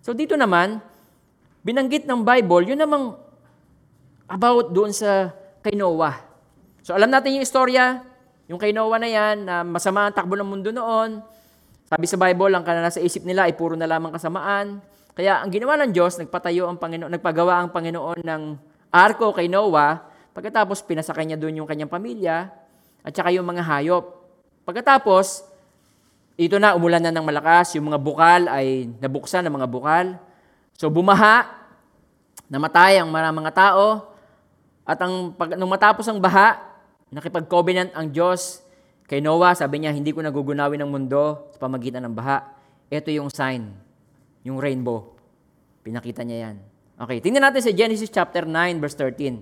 So 0.00 0.16
dito 0.16 0.36
naman, 0.36 0.84
binanggit 1.64 2.08
ng 2.08 2.24
Bible, 2.24 2.72
yun 2.72 2.80
namang 2.80 3.16
about 4.28 4.72
doon 4.72 4.92
sa 4.92 5.36
kay 5.60 5.76
Noah. 5.76 6.20
So 6.84 6.92
alam 6.92 7.08
natin 7.12 7.40
yung 7.40 7.44
istorya, 7.44 8.04
yung 8.54 8.62
kay 8.62 8.70
Noah 8.70 9.02
na 9.02 9.10
yan, 9.10 9.36
na 9.42 9.66
masama 9.66 10.06
ang 10.06 10.14
takbo 10.14 10.38
ng 10.38 10.46
mundo 10.46 10.70
noon. 10.70 11.18
Sabi 11.90 12.06
sa 12.06 12.14
Bible, 12.14 12.54
ang 12.54 12.62
kanana 12.62 12.86
sa 12.86 13.02
isip 13.02 13.26
nila 13.26 13.50
ay 13.50 13.58
puro 13.58 13.74
na 13.74 13.82
lamang 13.82 14.14
kasamaan. 14.14 14.78
Kaya 15.10 15.42
ang 15.42 15.50
ginawa 15.50 15.74
ng 15.82 15.90
Diyos, 15.90 16.14
nagpatayo 16.22 16.70
ang 16.70 16.78
Panginoon, 16.78 17.10
nagpagawa 17.18 17.58
ang 17.58 17.74
Panginoon 17.74 18.22
ng 18.22 18.42
arko 18.94 19.34
kay 19.34 19.50
Noah, 19.50 20.06
pagkatapos 20.38 20.86
pinasakay 20.86 21.26
niya 21.26 21.34
doon 21.34 21.58
yung 21.58 21.66
kanyang 21.66 21.90
pamilya, 21.90 22.46
at 23.02 23.10
saka 23.10 23.34
yung 23.34 23.42
mga 23.42 23.66
hayop. 23.66 24.22
Pagkatapos, 24.62 25.50
ito 26.38 26.54
na, 26.62 26.78
umulan 26.78 27.02
na 27.02 27.10
ng 27.10 27.26
malakas, 27.26 27.74
yung 27.74 27.90
mga 27.90 27.98
bukal 27.98 28.46
ay 28.46 28.86
nabuksan 29.02 29.42
ng 29.50 29.54
mga 29.54 29.66
bukal. 29.66 30.06
So 30.78 30.94
bumaha, 30.94 31.58
namatay 32.46 33.02
ang 33.02 33.10
mga 33.10 33.50
tao, 33.50 34.14
at 34.86 34.98
ang, 35.02 35.34
pag, 35.34 35.58
nung 35.58 35.74
matapos 35.74 36.06
ang 36.06 36.22
baha, 36.22 36.73
nakipag-covenant 37.14 37.94
ang 37.94 38.10
Diyos 38.10 38.66
kay 39.06 39.22
Noah. 39.22 39.54
Sabi 39.54 39.86
niya, 39.86 39.94
hindi 39.94 40.10
ko 40.10 40.18
nagugunawin 40.18 40.82
ang 40.82 40.90
mundo 40.90 41.46
sa 41.54 41.58
pamagitan 41.62 42.02
ng 42.02 42.14
baha. 42.14 42.42
Ito 42.90 43.14
yung 43.14 43.30
sign, 43.30 43.70
yung 44.42 44.58
rainbow. 44.58 45.14
Pinakita 45.86 46.26
niya 46.26 46.50
yan. 46.50 46.56
Okay, 46.98 47.22
tingnan 47.22 47.46
natin 47.46 47.62
sa 47.62 47.70
Genesis 47.70 48.10
chapter 48.10 48.42
9, 48.42 48.82
verse 48.82 48.98
13. 48.98 49.38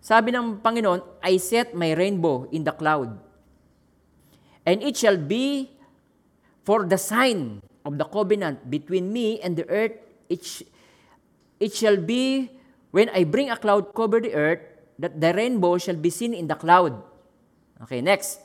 Sabi 0.00 0.32
ng 0.32 0.64
Panginoon, 0.64 1.20
I 1.20 1.36
set 1.36 1.76
my 1.76 1.92
rainbow 1.92 2.48
in 2.54 2.62
the 2.62 2.72
cloud, 2.72 3.16
and 4.62 4.78
it 4.80 4.94
shall 4.94 5.18
be 5.18 5.72
for 6.62 6.86
the 6.86 7.00
sign 7.00 7.58
of 7.82 7.98
the 7.98 8.06
covenant 8.06 8.70
between 8.70 9.10
me 9.10 9.42
and 9.42 9.58
the 9.58 9.66
earth. 9.66 9.98
It, 10.30 10.46
sh- 10.46 10.68
it 11.58 11.74
shall 11.74 11.98
be 11.98 12.54
when 12.94 13.10
I 13.10 13.26
bring 13.26 13.50
a 13.50 13.58
cloud 13.58 13.96
cover 13.98 14.22
the 14.22 14.30
earth, 14.36 14.62
that 14.98 15.20
the 15.20 15.32
rainbow 15.32 15.78
shall 15.78 15.96
be 15.96 16.10
seen 16.10 16.32
in 16.32 16.48
the 16.48 16.56
cloud. 16.56 16.96
Okay, 17.84 18.00
next. 18.00 18.40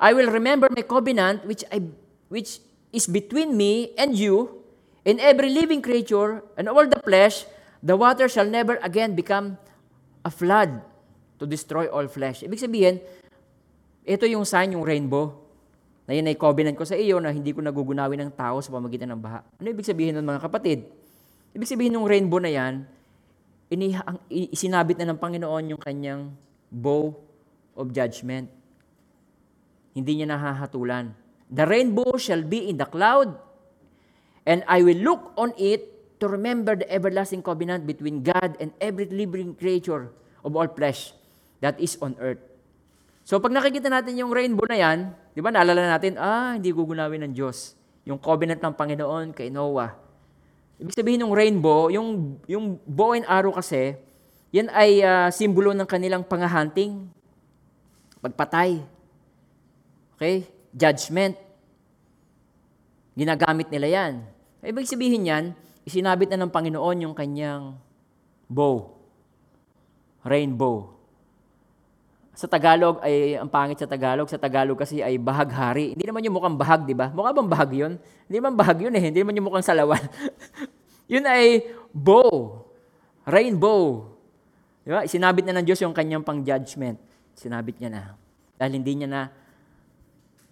I 0.00 0.12
will 0.12 0.32
remember 0.32 0.68
my 0.72 0.82
covenant 0.82 1.46
which 1.46 1.62
I 1.70 1.84
which 2.32 2.58
is 2.90 3.06
between 3.06 3.56
me 3.56 3.94
and 3.94 4.16
you 4.16 4.64
and 5.04 5.20
every 5.20 5.52
living 5.52 5.82
creature 5.84 6.42
and 6.56 6.66
all 6.66 6.86
the 6.86 6.98
flesh, 7.02 7.44
the 7.82 7.94
water 7.94 8.26
shall 8.26 8.46
never 8.46 8.78
again 8.82 9.14
become 9.14 9.58
a 10.24 10.30
flood 10.30 10.80
to 11.38 11.44
destroy 11.44 11.90
all 11.90 12.06
flesh. 12.06 12.46
Ibig 12.46 12.60
sabihin, 12.62 13.02
ito 14.06 14.24
yung 14.26 14.46
sign, 14.46 14.74
yung 14.78 14.86
rainbow, 14.86 15.34
na 16.06 16.14
yun 16.14 16.26
ay 16.30 16.38
covenant 16.38 16.74
ko 16.78 16.86
sa 16.86 16.98
iyo 16.98 17.18
na 17.18 17.30
hindi 17.30 17.50
ko 17.50 17.62
nagugunawin 17.62 18.26
ng 18.26 18.32
tao 18.34 18.58
sa 18.62 18.70
pamagitan 18.70 19.10
ng 19.14 19.20
baha. 19.22 19.42
Ano 19.58 19.66
ibig 19.70 19.86
sabihin 19.86 20.18
ng 20.18 20.26
mga 20.26 20.40
kapatid? 20.42 20.86
Ibig 21.54 21.68
sabihin 21.68 21.94
ng 21.94 22.06
rainbow 22.06 22.38
na 22.42 22.50
yan, 22.50 22.86
iniha, 23.72 24.04
ang, 24.04 24.20
isinabit 24.28 25.00
na 25.00 25.08
ng 25.08 25.18
Panginoon 25.18 25.72
yung 25.72 25.80
kanyang 25.80 26.28
bow 26.68 27.16
of 27.72 27.88
judgment. 27.96 28.52
Hindi 29.96 30.20
niya 30.20 30.28
nahahatulan. 30.28 31.16
The 31.48 31.64
rainbow 31.64 32.16
shall 32.20 32.44
be 32.44 32.68
in 32.68 32.76
the 32.76 32.88
cloud, 32.88 33.36
and 34.44 34.64
I 34.68 34.84
will 34.84 35.00
look 35.00 35.32
on 35.36 35.56
it 35.56 35.88
to 36.20 36.28
remember 36.28 36.76
the 36.76 36.88
everlasting 36.88 37.40
covenant 37.44 37.88
between 37.88 38.24
God 38.24 38.56
and 38.60 38.72
every 38.80 39.08
living 39.08 39.56
creature 39.56 40.12
of 40.44 40.52
all 40.52 40.68
flesh 40.68 41.12
that 41.60 41.76
is 41.80 41.96
on 42.00 42.16
earth. 42.20 42.40
So 43.22 43.36
pag 43.38 43.52
nakikita 43.52 43.92
natin 43.92 44.16
yung 44.16 44.32
rainbow 44.32 44.64
na 44.64 44.78
yan, 44.80 44.98
di 45.36 45.40
ba 45.44 45.52
naalala 45.52 45.86
natin, 45.92 46.16
ah, 46.16 46.56
hindi 46.56 46.72
gugunawin 46.72 47.28
ng 47.28 47.32
Diyos. 47.36 47.76
Yung 48.08 48.18
covenant 48.18 48.58
ng 48.58 48.74
Panginoon 48.74 49.30
kay 49.30 49.46
Noah 49.52 50.01
Ibig 50.82 50.98
sabihin 50.98 51.22
ng 51.22 51.30
rainbow, 51.30 51.94
yung, 51.94 52.42
yung 52.50 52.74
bow 52.82 53.14
and 53.14 53.22
arrow 53.30 53.54
kasi, 53.54 53.94
yan 54.50 54.66
ay 54.74 54.98
uh, 54.98 55.30
simbolo 55.30 55.70
ng 55.70 55.86
kanilang 55.86 56.26
pangahunting, 56.26 57.06
pagpatay. 58.18 58.82
Okay? 60.18 60.50
Judgment. 60.74 61.38
Ginagamit 63.14 63.70
nila 63.70 63.86
yan. 63.86 64.12
Ibig 64.58 64.90
sabihin 64.90 65.30
yan, 65.30 65.44
isinabit 65.86 66.34
na 66.34 66.42
ng 66.42 66.50
Panginoon 66.50 67.06
yung 67.06 67.14
kanyang 67.14 67.78
bow. 68.50 68.98
Rainbow. 70.26 70.98
Sa 72.32 72.48
Tagalog 72.48 72.98
ay 73.04 73.36
ang 73.36 73.46
pangit 73.46 73.76
sa 73.76 73.86
Tagalog. 73.86 74.26
Sa 74.26 74.40
Tagalog 74.40 74.78
kasi 74.80 75.04
ay 75.04 75.20
bahaghari. 75.20 75.92
Hindi 75.92 76.04
naman 76.08 76.24
yung 76.24 76.36
mukhang 76.38 76.56
bahag, 76.56 76.82
di 76.88 76.96
ba? 76.96 77.12
Mukha 77.12 77.30
bang 77.30 77.50
bahag 77.50 77.70
yun? 77.70 77.92
Hindi 78.26 78.36
naman 78.40 78.56
bahag 78.56 78.78
yun 78.80 78.94
eh. 78.96 79.02
Hindi 79.12 79.20
naman 79.20 79.36
yung 79.36 79.46
mukhang 79.52 79.66
salawan. 79.66 80.00
yun 81.12 81.24
ay 81.28 81.68
bow. 81.92 82.64
Rainbow. 83.28 84.08
Di 84.80 84.88
ba? 84.88 85.04
Sinabit 85.04 85.44
na 85.44 85.60
ng 85.60 85.66
Diyos 85.68 85.78
yung 85.84 85.92
kanyang 85.92 86.24
pang-judgment. 86.24 86.96
Sinabit 87.36 87.76
niya 87.76 87.90
na. 87.92 88.02
Dahil 88.56 88.80
hindi 88.80 88.96
niya 88.96 89.08
na 89.12 89.22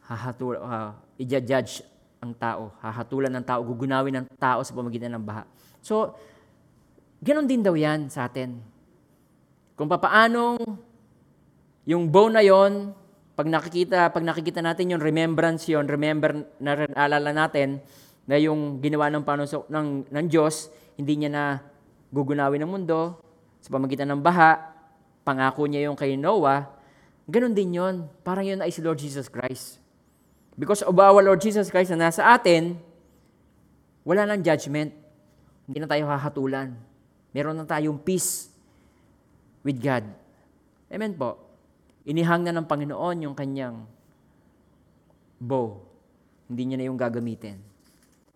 hahatul, 0.04 0.60
uh, 0.60 0.92
i-judge 1.16 1.80
ang 2.20 2.36
tao. 2.36 2.76
Hahatulan 2.84 3.32
ng 3.32 3.44
tao, 3.48 3.64
gugunawin 3.64 4.20
ng 4.20 4.26
tao 4.36 4.60
sa 4.60 4.76
pamagitan 4.76 5.16
ng 5.16 5.24
baha. 5.24 5.48
So, 5.80 6.12
ganon 7.24 7.48
din 7.48 7.64
daw 7.64 7.72
yan 7.72 8.12
sa 8.12 8.28
atin. 8.28 8.60
Kung 9.74 9.88
papaanong 9.88 10.60
yung 11.88 12.12
bow 12.12 12.28
na 12.28 12.44
yon, 12.44 12.92
pag 13.32 13.48
nakikita, 13.48 14.12
pag 14.12 14.20
nakikita 14.20 14.60
natin 14.60 14.92
yung 14.92 15.00
remembrance 15.00 15.64
yon, 15.72 15.88
remember 15.88 16.44
na 16.60 16.84
alala 16.92 17.32
natin 17.32 17.80
na 18.30 18.38
yung 18.38 18.78
ginawa 18.78 19.10
ng 19.10 19.26
panusok 19.26 19.66
ng, 19.66 20.06
ng 20.06 20.26
Diyos, 20.30 20.70
hindi 20.94 21.18
niya 21.18 21.30
na 21.34 21.44
gugunawin 22.14 22.62
ng 22.62 22.70
mundo 22.70 23.18
sa 23.58 23.74
pamagitan 23.74 24.06
ng 24.06 24.22
baha, 24.22 24.70
pangako 25.26 25.66
niya 25.66 25.90
yung 25.90 25.98
kay 25.98 26.14
Noah, 26.14 26.70
ganun 27.26 27.58
din 27.58 27.74
yon. 27.74 28.06
Parang 28.22 28.46
yun 28.46 28.62
ay 28.62 28.70
si 28.70 28.78
Lord 28.78 29.02
Jesus 29.02 29.26
Christ. 29.26 29.82
Because 30.54 30.86
of 30.86 30.94
our 30.94 31.18
Lord 31.18 31.42
Jesus 31.42 31.74
Christ 31.74 31.90
na 31.90 32.06
nasa 32.06 32.22
atin, 32.30 32.78
wala 34.06 34.22
nang 34.30 34.46
judgment. 34.46 34.94
Hindi 35.66 35.78
na 35.82 35.90
tayo 35.90 36.06
hahatulan. 36.06 36.70
Meron 37.34 37.58
na 37.58 37.66
tayong 37.66 37.98
peace 37.98 38.46
with 39.66 39.82
God. 39.82 40.06
Amen 40.86 41.18
po. 41.18 41.34
Inihang 42.06 42.46
na 42.46 42.54
ng 42.54 42.66
Panginoon 42.66 43.26
yung 43.26 43.34
kanyang 43.34 43.86
bow. 45.42 45.82
Hindi 46.46 46.62
niya 46.62 46.76
na 46.78 46.86
yung 46.86 46.98
gagamitin. 46.98 47.69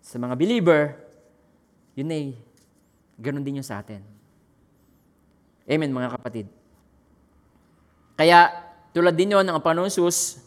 Sa 0.04 0.20
mga 0.20 0.36
believer, 0.36 1.00
yun 1.96 2.12
ay 2.12 2.36
ganun 3.16 3.40
din 3.40 3.58
yung 3.58 3.66
sa 3.66 3.80
atin. 3.80 4.04
Amen, 5.64 5.88
mga 5.88 6.20
kapatid. 6.20 6.46
Kaya, 8.20 8.52
tulad 8.92 9.16
din 9.16 9.32
yun 9.32 9.42
ng 9.48 9.56
Panginoon 9.64 9.88
Sus, 9.88 10.44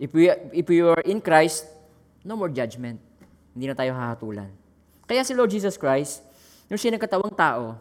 if 0.00 0.08
we, 0.16 0.32
if 0.56 0.64
we 0.64 0.80
are 0.80 1.04
in 1.04 1.20
Christ, 1.20 1.68
no 2.24 2.32
more 2.32 2.48
judgment. 2.48 2.96
Hindi 3.52 3.68
na 3.68 3.76
tayo 3.76 3.92
hahatulan. 3.92 4.48
Kaya 5.04 5.20
si 5.20 5.36
Lord 5.36 5.52
Jesus 5.52 5.76
Christ, 5.76 6.24
nung 6.66 6.80
siya 6.80 6.96
nagkatawang 6.96 7.36
tao, 7.36 7.76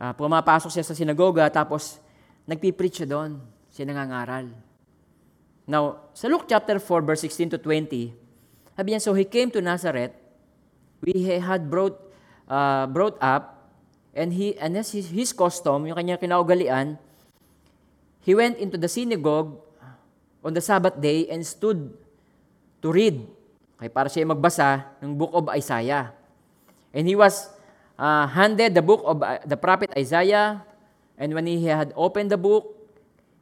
uh, 0.00 0.12
pumapasok 0.16 0.72
siya 0.72 0.82
sa 0.82 0.96
sinagoga, 0.96 1.46
tapos 1.52 2.02
Nagpipreach 2.44 3.02
siya 3.02 3.08
doon. 3.08 3.40
Siya 3.72 3.88
nangangaral. 3.88 4.52
Now, 5.64 6.12
sa 6.12 6.28
Luke 6.28 6.44
chapter 6.44 6.76
4, 6.76 7.08
verse 7.08 7.24
16 7.24 7.56
to 7.56 7.58
20, 7.58 8.12
sabi 8.76 8.94
niya, 8.94 9.00
So 9.02 9.14
he 9.14 9.24
came 9.24 9.50
to 9.54 9.62
Nazareth, 9.62 10.12
we 11.00 11.14
had 11.38 11.70
brought, 11.70 11.96
uh, 12.46 12.86
brought 12.90 13.16
up, 13.22 13.70
and 14.14 14.30
he 14.34 14.54
and 14.58 14.76
his, 14.76 14.92
his 14.92 15.30
custom, 15.32 15.86
yung 15.86 15.96
kanyang 15.96 16.20
kinaugalian, 16.20 16.98
he 18.22 18.34
went 18.34 18.58
into 18.58 18.78
the 18.78 18.90
synagogue 18.90 19.58
on 20.44 20.52
the 20.54 20.62
Sabbath 20.62 21.00
day 21.00 21.26
and 21.28 21.46
stood 21.46 21.92
to 22.82 22.92
read. 22.92 23.24
Okay, 23.78 23.90
para 23.90 24.06
siya 24.06 24.28
magbasa 24.28 24.86
ng 25.02 25.18
book 25.18 25.34
of 25.34 25.50
Isaiah. 25.50 26.14
And 26.94 27.10
he 27.10 27.18
was 27.18 27.50
uh, 27.98 28.30
handed 28.30 28.74
the 28.74 28.84
book 28.86 29.02
of 29.02 29.18
uh, 29.18 29.42
the 29.42 29.58
prophet 29.58 29.90
Isaiah, 29.98 30.62
And 31.14 31.30
when 31.34 31.46
he 31.46 31.62
had 31.66 31.94
opened 31.94 32.30
the 32.30 32.40
book, 32.40 32.74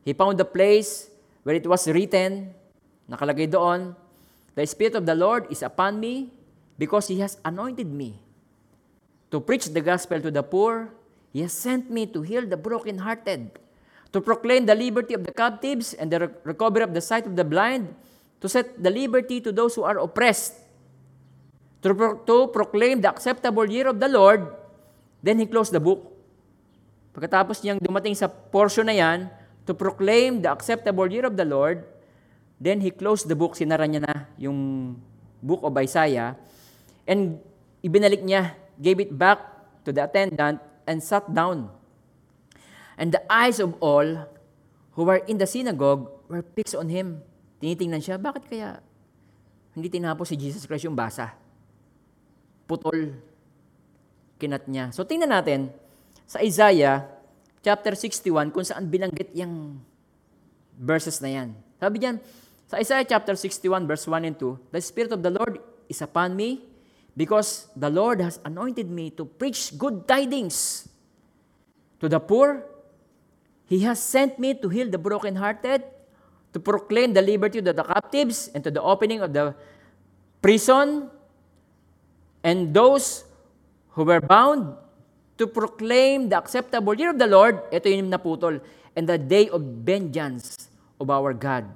he 0.04 0.12
found 0.12 0.36
the 0.36 0.44
place 0.44 1.08
where 1.42 1.56
it 1.56 1.64
was 1.64 1.88
written, 1.88 2.52
nakalagay 3.08 3.48
doon, 3.48 3.96
The 4.54 4.66
Spirit 4.66 4.94
of 4.94 5.06
the 5.06 5.14
Lord 5.14 5.48
is 5.50 5.62
upon 5.62 6.00
me 6.00 6.32
because 6.76 7.08
He 7.08 7.20
has 7.20 7.38
anointed 7.44 7.88
me 7.88 8.20
to 9.32 9.40
preach 9.40 9.72
the 9.72 9.80
gospel 9.80 10.20
to 10.20 10.30
the 10.30 10.44
poor. 10.44 10.92
He 11.32 11.40
has 11.40 11.56
sent 11.56 11.88
me 11.88 12.04
to 12.12 12.20
heal 12.20 12.44
the 12.44 12.60
brokenhearted, 12.60 13.56
to 14.12 14.20
proclaim 14.20 14.68
the 14.68 14.76
liberty 14.76 15.16
of 15.16 15.24
the 15.24 15.32
captives 15.32 15.96
and 15.96 16.12
the 16.12 16.28
re- 16.28 16.34
recovery 16.44 16.84
of 16.84 16.92
the 16.92 17.00
sight 17.00 17.24
of 17.24 17.34
the 17.34 17.44
blind, 17.44 17.96
to 18.44 18.48
set 18.48 18.76
the 18.76 18.92
liberty 18.92 19.40
to 19.40 19.50
those 19.50 19.74
who 19.74 19.82
are 19.82 19.96
oppressed, 19.96 20.60
to, 21.80 21.94
pro- 21.94 22.20
to 22.28 22.52
proclaim 22.52 23.00
the 23.00 23.08
acceptable 23.08 23.64
year 23.64 23.88
of 23.88 23.98
the 23.98 24.08
Lord. 24.08 24.52
Then 25.22 25.38
he 25.38 25.46
closed 25.46 25.72
the 25.72 25.80
book. 25.80 26.04
Pagkatapos 27.16 27.64
niyang 27.64 27.80
dumating 27.80 28.12
sa 28.12 28.28
portion 28.28 28.84
na 28.84 28.92
yan, 28.92 29.32
to 29.64 29.72
proclaim 29.72 30.44
the 30.44 30.52
acceptable 30.52 31.08
year 31.08 31.24
of 31.24 31.40
the 31.40 31.48
Lord, 31.48 31.88
then 32.62 32.78
he 32.78 32.94
closed 32.94 33.26
the 33.26 33.34
book, 33.34 33.58
sinara 33.58 33.90
niya 33.90 34.06
na 34.06 34.30
yung 34.38 34.94
book 35.42 35.66
of 35.66 35.74
Isaiah, 35.74 36.38
and 37.02 37.42
ibinalik 37.82 38.22
niya, 38.22 38.54
gave 38.78 39.02
it 39.02 39.10
back 39.10 39.42
to 39.82 39.90
the 39.90 40.06
attendant, 40.06 40.62
and 40.86 41.02
sat 41.02 41.26
down. 41.34 41.66
And 42.94 43.10
the 43.10 43.22
eyes 43.26 43.58
of 43.58 43.74
all 43.82 44.30
who 44.94 45.02
were 45.02 45.18
in 45.26 45.42
the 45.42 45.48
synagogue 45.50 46.06
were 46.30 46.46
fixed 46.54 46.78
on 46.78 46.86
him. 46.86 47.18
Tinitingnan 47.58 47.98
siya, 47.98 48.14
bakit 48.22 48.46
kaya 48.46 48.78
hindi 49.74 49.90
tinapos 49.90 50.30
si 50.30 50.38
Jesus 50.38 50.62
Christ 50.62 50.86
yung 50.86 50.94
basa? 50.94 51.34
Putol. 52.70 53.18
Kinat 54.38 54.70
niya. 54.70 54.94
So 54.94 55.02
tingnan 55.02 55.34
natin, 55.34 55.74
sa 56.30 56.38
Isaiah, 56.38 57.10
chapter 57.64 57.94
61, 57.98 58.54
kung 58.54 58.66
saan 58.66 58.86
binanggit 58.86 59.34
yung 59.34 59.82
verses 60.78 61.18
na 61.22 61.30
yan. 61.30 61.48
Sabi 61.78 61.98
diyan, 61.98 62.16
sa 62.72 62.80
Isaiah 62.80 63.04
chapter 63.04 63.36
61, 63.36 63.84
verse 63.84 64.08
1 64.08 64.24
and 64.24 64.32
2, 64.32 64.72
The 64.72 64.80
Spirit 64.80 65.12
of 65.12 65.20
the 65.20 65.28
Lord 65.28 65.60
is 65.92 66.00
upon 66.00 66.32
me, 66.32 66.64
because 67.12 67.68
the 67.76 67.92
Lord 67.92 68.24
has 68.24 68.40
anointed 68.48 68.88
me 68.88 69.12
to 69.20 69.28
preach 69.28 69.76
good 69.76 70.08
tidings 70.08 70.88
to 72.00 72.08
the 72.08 72.16
poor. 72.16 72.64
He 73.68 73.84
has 73.84 74.00
sent 74.00 74.40
me 74.40 74.56
to 74.56 74.72
heal 74.72 74.88
the 74.88 74.96
brokenhearted, 74.96 75.84
to 75.84 76.58
proclaim 76.64 77.12
the 77.12 77.20
liberty 77.20 77.60
to 77.60 77.76
the 77.76 77.84
captives, 77.84 78.48
and 78.56 78.64
to 78.64 78.72
the 78.72 78.80
opening 78.80 79.20
of 79.20 79.36
the 79.36 79.52
prison, 80.40 81.12
and 82.40 82.72
those 82.72 83.28
who 83.92 84.08
were 84.08 84.24
bound 84.24 84.80
to 85.36 85.44
proclaim 85.44 86.32
the 86.32 86.40
acceptable 86.40 86.96
year 86.96 87.12
of 87.12 87.20
the 87.20 87.28
Lord, 87.28 87.60
ito 87.68 87.92
yung 87.92 88.08
naputol, 88.08 88.64
and 88.96 89.04
the 89.04 89.20
day 89.20 89.52
of 89.52 89.60
vengeance 89.60 90.72
of 90.96 91.12
our 91.12 91.36
God, 91.36 91.68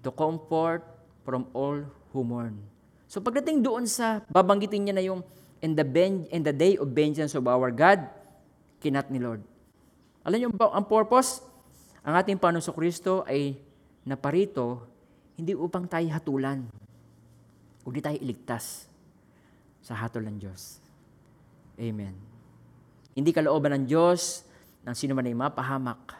to 0.00 0.10
comfort 0.12 0.84
from 1.24 1.48
all 1.52 1.80
who 2.10 2.20
mourn. 2.24 2.56
So 3.10 3.18
pagdating 3.18 3.66
doon 3.66 3.90
sa, 3.90 4.22
babanggitin 4.30 4.86
niya 4.86 4.94
na 4.94 5.04
yung, 5.04 5.20
in 5.60 5.74
the, 5.74 5.84
ben, 5.84 6.24
in 6.30 6.46
the 6.46 6.54
day 6.54 6.78
of 6.78 6.90
vengeance 6.94 7.34
of 7.34 7.44
our 7.50 7.68
God, 7.74 8.06
kinat 8.80 9.12
ni 9.12 9.20
Lord. 9.20 9.44
Alam 10.24 10.36
niyo 10.40 10.48
ba, 10.52 10.72
ang 10.72 10.86
purpose, 10.86 11.44
ang 12.00 12.16
ating 12.16 12.40
Panginoon 12.40 12.76
Kristo 12.76 13.26
ay 13.28 13.58
naparito, 14.06 14.84
hindi 15.36 15.52
upang 15.56 15.88
tayo 15.88 16.06
hatulan, 16.12 16.64
kundi 17.84 18.00
tayo 18.00 18.16
iligtas 18.20 18.88
sa 19.80 19.96
hatol 19.96 20.24
ng 20.28 20.36
Diyos. 20.36 20.80
Amen. 21.80 22.12
Hindi 23.16 23.32
kalooban 23.32 23.74
ng 23.74 23.84
Diyos 23.88 24.44
ng 24.84 24.94
sino 24.96 25.12
man 25.16 25.28
ay 25.28 25.36
mapahamak, 25.36 26.14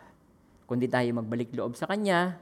kundi 0.68 0.88
tayo 0.88 1.08
magbalik 1.16 1.52
loob 1.52 1.76
sa 1.76 1.88
Kanya, 1.88 2.36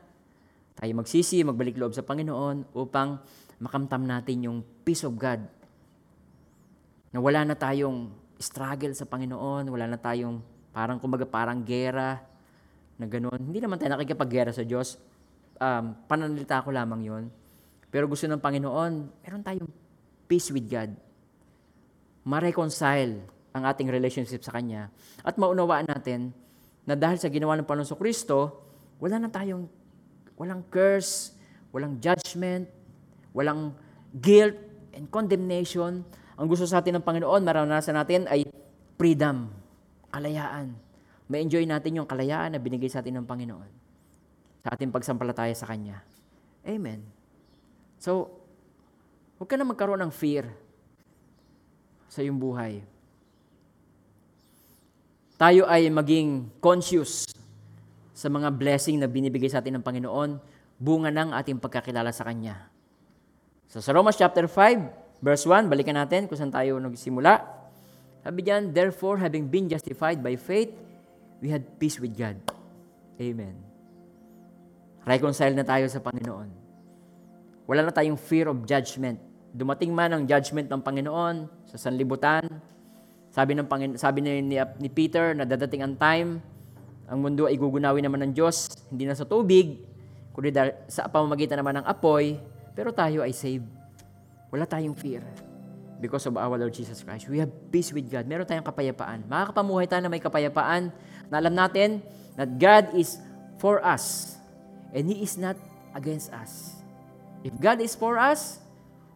tayo 0.78 0.92
magsisi, 0.94 1.42
magbalik 1.42 1.74
loob 1.74 1.90
sa 1.90 2.06
Panginoon 2.06 2.70
upang 2.78 3.18
makamtam 3.58 4.06
natin 4.06 4.46
yung 4.46 4.58
peace 4.86 5.02
of 5.02 5.18
God. 5.18 5.42
Na 7.10 7.18
wala 7.18 7.42
na 7.42 7.58
tayong 7.58 8.14
struggle 8.38 8.94
sa 8.94 9.02
Panginoon, 9.02 9.66
wala 9.66 9.90
na 9.90 9.98
tayong 9.98 10.38
parang 10.70 11.02
kumbaga 11.02 11.26
parang 11.26 11.66
gera 11.66 12.22
na 12.94 13.06
gano'n. 13.10 13.50
Hindi 13.50 13.58
naman 13.58 13.82
tayo 13.82 13.98
nakikipaggera 13.98 14.54
sa 14.54 14.62
Diyos. 14.62 14.94
Um, 15.58 15.98
pananalita 16.06 16.62
ko 16.62 16.70
lamang 16.70 17.02
yon. 17.02 17.24
Pero 17.90 18.06
gusto 18.06 18.30
ng 18.30 18.38
Panginoon, 18.38 18.92
meron 19.26 19.42
tayong 19.42 19.70
peace 20.30 20.54
with 20.54 20.70
God. 20.70 20.94
Ma-reconcile 22.22 23.18
ang 23.50 23.62
ating 23.66 23.90
relationship 23.90 24.46
sa 24.46 24.54
Kanya. 24.54 24.92
At 25.26 25.34
maunawaan 25.40 25.90
natin 25.90 26.30
na 26.86 26.94
dahil 26.94 27.18
sa 27.18 27.26
ginawa 27.32 27.58
ng 27.58 27.66
Panginoon 27.66 27.98
Kristo, 27.98 28.62
wala 29.02 29.18
na 29.18 29.32
tayong, 29.32 29.66
walang 30.38 30.62
curse, 30.70 31.35
walang 31.74 31.98
judgment, 31.98 32.70
walang 33.35 33.74
guilt 34.22 34.55
and 34.94 35.11
condemnation. 35.11 36.07
Ang 36.38 36.46
gusto 36.46 36.64
sa 36.64 36.79
atin 36.79 37.03
ng 37.03 37.05
Panginoon, 37.05 37.42
maranasan 37.42 37.98
natin 37.98 38.31
ay 38.31 38.46
freedom, 38.94 39.51
kalayaan. 40.14 40.72
May 41.29 41.44
enjoy 41.44 41.66
natin 41.66 42.01
yung 42.01 42.09
kalayaan 42.09 42.57
na 42.57 42.62
binigay 42.62 42.88
sa 42.88 43.03
atin 43.03 43.20
ng 43.20 43.27
Panginoon 43.27 43.70
sa 44.64 44.72
ating 44.72 44.94
pagsampalataya 44.94 45.53
sa 45.53 45.68
Kanya. 45.68 46.01
Amen. 46.64 47.05
So, 47.98 48.33
huwag 49.37 49.51
ka 49.51 49.59
na 49.59 49.66
magkaroon 49.66 50.01
ng 50.07 50.14
fear 50.14 50.48
sa 52.09 52.24
iyong 52.24 52.40
buhay. 52.40 52.81
Tayo 55.38 55.70
ay 55.70 55.87
maging 55.87 56.51
conscious 56.59 57.27
sa 58.18 58.26
mga 58.26 58.50
blessing 58.50 58.98
na 58.98 59.07
binibigay 59.07 59.46
sa 59.46 59.62
atin 59.62 59.78
ng 59.78 59.85
Panginoon, 59.87 60.42
bunga 60.74 61.14
ng 61.14 61.31
ating 61.38 61.62
pagkakilala 61.62 62.11
sa 62.11 62.26
Kanya. 62.26 62.66
So 63.70 63.78
sa 63.78 63.94
Romans 63.94 64.18
chapter 64.18 64.50
5, 64.50 65.22
verse 65.22 65.46
1, 65.46 65.70
balikan 65.70 65.94
natin 65.94 66.26
kung 66.26 66.35
saan 66.35 66.50
tayo 66.50 66.83
nagsimula. 66.83 67.38
Sabi 68.26 68.42
diyan, 68.42 68.74
Therefore, 68.74 69.22
having 69.22 69.46
been 69.46 69.70
justified 69.70 70.18
by 70.18 70.35
faith, 70.35 70.74
we 71.38 71.46
had 71.46 71.62
peace 71.78 72.02
with 72.02 72.18
God. 72.18 72.35
Amen. 73.22 73.54
Reconcile 75.07 75.54
na 75.54 75.62
tayo 75.62 75.87
sa 75.87 76.02
Panginoon. 76.02 76.50
Wala 77.70 77.87
na 77.87 77.94
tayong 77.94 78.18
fear 78.18 78.50
of 78.50 78.66
judgment. 78.66 79.22
Dumating 79.54 79.94
man 79.94 80.11
ang 80.11 80.22
judgment 80.26 80.66
ng 80.66 80.83
Panginoon 80.83 81.46
sa 81.70 81.78
sanlibutan, 81.78 82.42
sabi 83.31 83.54
ng 83.54 83.68
Pangin- 83.70 83.94
sabi 83.94 84.26
ni, 84.26 84.42
ni, 84.42 84.59
ni 84.59 84.88
Peter 84.90 85.38
na 85.38 85.46
dadating 85.46 85.87
ang 85.87 85.94
time, 85.94 86.42
ang 87.08 87.24
mundo 87.24 87.48
ay 87.48 87.56
gugunawin 87.56 88.04
naman 88.04 88.20
ng 88.28 88.32
Diyos, 88.36 88.68
hindi 88.92 89.08
na 89.08 89.16
sa 89.16 89.24
tubig, 89.24 89.80
kundi 90.36 90.52
sa 90.92 91.08
pamamagitan 91.08 91.56
naman 91.56 91.80
ng 91.80 91.86
apoy, 91.88 92.36
pero 92.76 92.92
tayo 92.92 93.24
ay 93.24 93.32
saved. 93.32 93.64
Wala 94.52 94.68
tayong 94.68 94.92
fear 94.92 95.24
because 95.98 96.28
of 96.28 96.36
our 96.38 96.54
Lord 96.56 96.72
Jesus 96.76 97.02
Christ. 97.02 97.26
We 97.26 97.40
have 97.42 97.50
peace 97.72 97.90
with 97.90 98.06
God. 98.06 98.28
Meron 98.28 98.44
tayong 98.44 98.64
kapayapaan. 98.64 99.26
Makakapamuhay 99.26 99.88
tayo 99.90 100.04
na 100.04 100.12
may 100.12 100.22
kapayapaan 100.22 100.92
na 101.32 101.36
alam 101.40 101.52
natin 101.56 102.04
that 102.38 102.48
God 102.60 102.92
is 102.94 103.18
for 103.58 103.82
us 103.82 104.36
and 104.92 105.08
He 105.08 105.24
is 105.24 105.34
not 105.40 105.58
against 105.96 106.28
us. 106.30 106.76
If 107.42 107.56
God 107.58 107.80
is 107.80 107.96
for 107.96 108.20
us, 108.20 108.60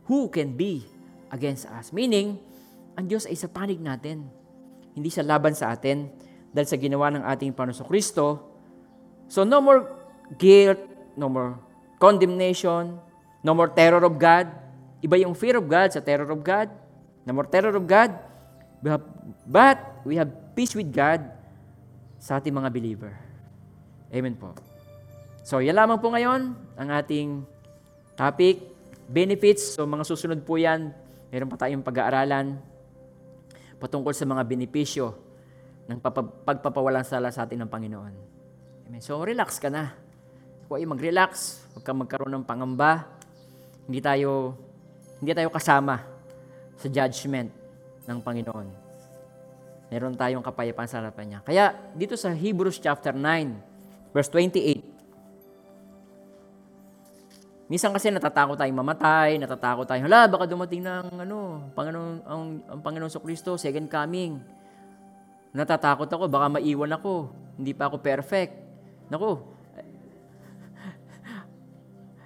who 0.08 0.32
can 0.32 0.56
be 0.56 0.88
against 1.30 1.68
us? 1.70 1.94
Meaning, 1.94 2.40
ang 2.98 3.06
Diyos 3.06 3.28
ay 3.28 3.38
sa 3.38 3.48
panig 3.52 3.78
natin. 3.78 4.26
Hindi 4.92 5.08
sa 5.08 5.24
laban 5.24 5.56
sa 5.56 5.72
atin 5.72 6.10
dahil 6.52 6.68
sa 6.68 6.76
ginawa 6.76 7.08
ng 7.10 7.24
ating 7.24 7.56
Panginoon 7.56 7.88
Kristo. 7.88 8.44
So 9.26 9.42
no 9.42 9.64
more 9.64 9.88
guilt, 10.36 10.78
no 11.16 11.32
more 11.32 11.56
condemnation, 11.96 13.00
no 13.40 13.52
more 13.56 13.72
terror 13.72 14.04
of 14.04 14.20
God. 14.20 14.52
Iba 15.00 15.16
yung 15.18 15.32
fear 15.32 15.56
of 15.58 15.66
God 15.66 15.90
sa 15.90 16.04
terror 16.04 16.28
of 16.28 16.44
God. 16.44 16.68
No 17.24 17.32
more 17.32 17.48
terror 17.48 17.72
of 17.72 17.84
God. 17.88 18.12
But 19.48 19.78
we 20.04 20.20
have 20.20 20.30
peace 20.52 20.76
with 20.76 20.92
God 20.92 21.24
sa 22.22 22.38
ating 22.38 22.54
mga 22.54 22.70
believer. 22.70 23.14
Amen 24.12 24.36
po. 24.36 24.54
So, 25.42 25.58
yan 25.58 25.74
lamang 25.74 25.98
po 25.98 26.12
ngayon 26.12 26.54
ang 26.78 26.88
ating 26.92 27.42
topic, 28.14 28.62
benefits. 29.10 29.74
So, 29.74 29.88
mga 29.88 30.04
susunod 30.06 30.44
po 30.46 30.54
yan. 30.60 30.94
Meron 31.32 31.50
pa 31.50 31.56
tayong 31.66 31.82
pag-aaralan 31.82 32.60
patungkol 33.80 34.14
sa 34.14 34.28
mga 34.28 34.44
benepisyo 34.46 35.16
ng 35.92 36.00
pagpapawalang 36.48 37.04
sala 37.04 37.28
sa 37.28 37.44
atin 37.44 37.62
ng 37.64 37.70
Panginoon. 37.70 38.14
Amen. 38.88 39.02
So, 39.04 39.20
relax 39.20 39.60
ka 39.60 39.68
na. 39.68 39.92
Kung 40.66 40.80
ay 40.80 40.88
mag-relax, 40.88 41.60
huwag 41.76 41.84
kang 41.84 42.00
magkaroon 42.00 42.32
ng 42.40 42.44
pangamba. 42.48 43.12
Hindi 43.84 44.00
tayo, 44.00 44.56
hindi 45.20 45.36
tayo 45.36 45.52
kasama 45.52 46.00
sa 46.80 46.88
judgment 46.88 47.52
ng 48.08 48.18
Panginoon. 48.24 48.68
Meron 49.92 50.16
tayong 50.16 50.40
kapayapaan 50.40 50.88
sa 50.88 51.04
harapan 51.04 51.36
niya. 51.36 51.40
Kaya, 51.44 51.64
dito 51.92 52.16
sa 52.16 52.32
Hebrews 52.32 52.80
chapter 52.80 53.12
9, 53.12 54.16
verse 54.16 54.30
28, 54.32 54.92
Minsan 57.72 57.88
kasi 57.88 58.12
natatakot 58.12 58.52
tayong 58.52 58.84
mamatay, 58.84 59.40
natatakot 59.40 59.88
tayong, 59.88 60.04
hala, 60.04 60.28
baka 60.28 60.44
dumating 60.44 60.84
ng 60.84 61.24
ano, 61.24 61.72
Panginoon, 61.72 62.20
ang, 62.28 62.42
ang 62.68 62.80
Panginoon 62.84 63.08
sa 63.08 63.16
Kristo, 63.16 63.56
second 63.56 63.88
coming. 63.88 64.36
Natatakot 65.52 66.08
ako, 66.08 66.24
baka 66.32 66.58
maiwan 66.58 66.96
ako. 66.96 67.28
Hindi 67.60 67.72
pa 67.76 67.92
ako 67.92 68.00
perfect. 68.00 68.52
Naku, 69.12 69.52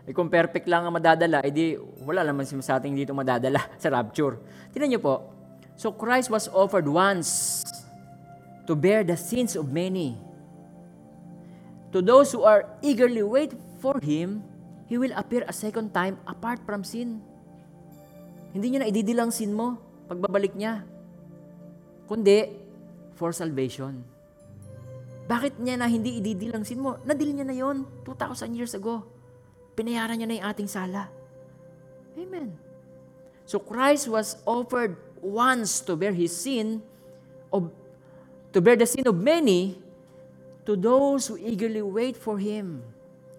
eh 0.07 0.15
kung 0.15 0.31
perfect 0.31 0.71
lang 0.71 0.87
ang 0.87 0.95
madadala, 0.95 1.43
edi 1.43 1.75
wala 2.07 2.23
naman 2.23 2.47
sa 2.47 2.79
ating 2.79 2.95
dito 2.95 3.11
madadala 3.11 3.59
sa 3.83 3.91
rapture. 3.91 4.39
Tingnan 4.71 4.95
niyo 4.95 5.03
po, 5.03 5.15
So 5.77 5.93
Christ 5.93 6.33
was 6.33 6.49
offered 6.49 6.89
once 6.89 7.61
to 8.65 8.73
bear 8.73 9.05
the 9.05 9.19
sins 9.19 9.59
of 9.61 9.69
many. 9.69 10.17
To 11.93 12.01
those 12.01 12.33
who 12.33 12.49
are 12.49 12.65
eagerly 12.81 13.21
wait 13.21 13.53
for 13.85 14.01
Him, 14.01 14.41
He 14.89 14.97
will 14.97 15.13
appear 15.13 15.45
a 15.45 15.53
second 15.53 15.93
time 15.93 16.17
apart 16.25 16.65
from 16.65 16.81
sin. 16.81 17.21
Hindi 18.57 18.73
niya 18.73 18.81
na 18.87 18.89
ididilang 18.89 19.35
sin 19.35 19.53
mo 19.53 19.77
pagbabalik 20.09 20.57
niya. 20.57 20.87
Kundi, 22.09 22.66
for 23.17 23.33
salvation. 23.33 24.05
Bakit 25.27 25.59
niya 25.59 25.75
na 25.81 25.91
hindi 25.91 26.23
ididilang 26.23 26.63
sin 26.63 26.79
mo? 26.79 27.03
Nadil 27.03 27.35
niya 27.35 27.47
na 27.49 27.57
yon 27.57 27.83
2,000 28.07 28.55
years 28.55 28.79
ago. 28.79 29.03
Pinayaran 29.75 30.15
niya 30.21 30.29
na 30.31 30.37
yung 30.39 30.47
ating 30.47 30.71
sala. 30.71 31.11
Amen. 32.15 32.55
So 33.43 33.59
Christ 33.59 34.07
was 34.07 34.39
offered 34.47 34.95
once 35.19 35.83
to 35.85 35.99
bear 35.99 36.15
his 36.15 36.31
sin 36.31 36.79
of 37.51 37.75
to 38.55 38.63
bear 38.63 38.79
the 38.79 38.87
sin 38.87 39.05
of 39.07 39.19
many 39.19 39.83
to 40.67 40.79
those 40.79 41.27
who 41.31 41.39
eagerly 41.39 41.83
wait 41.83 42.15
for 42.15 42.39
him. 42.39 42.83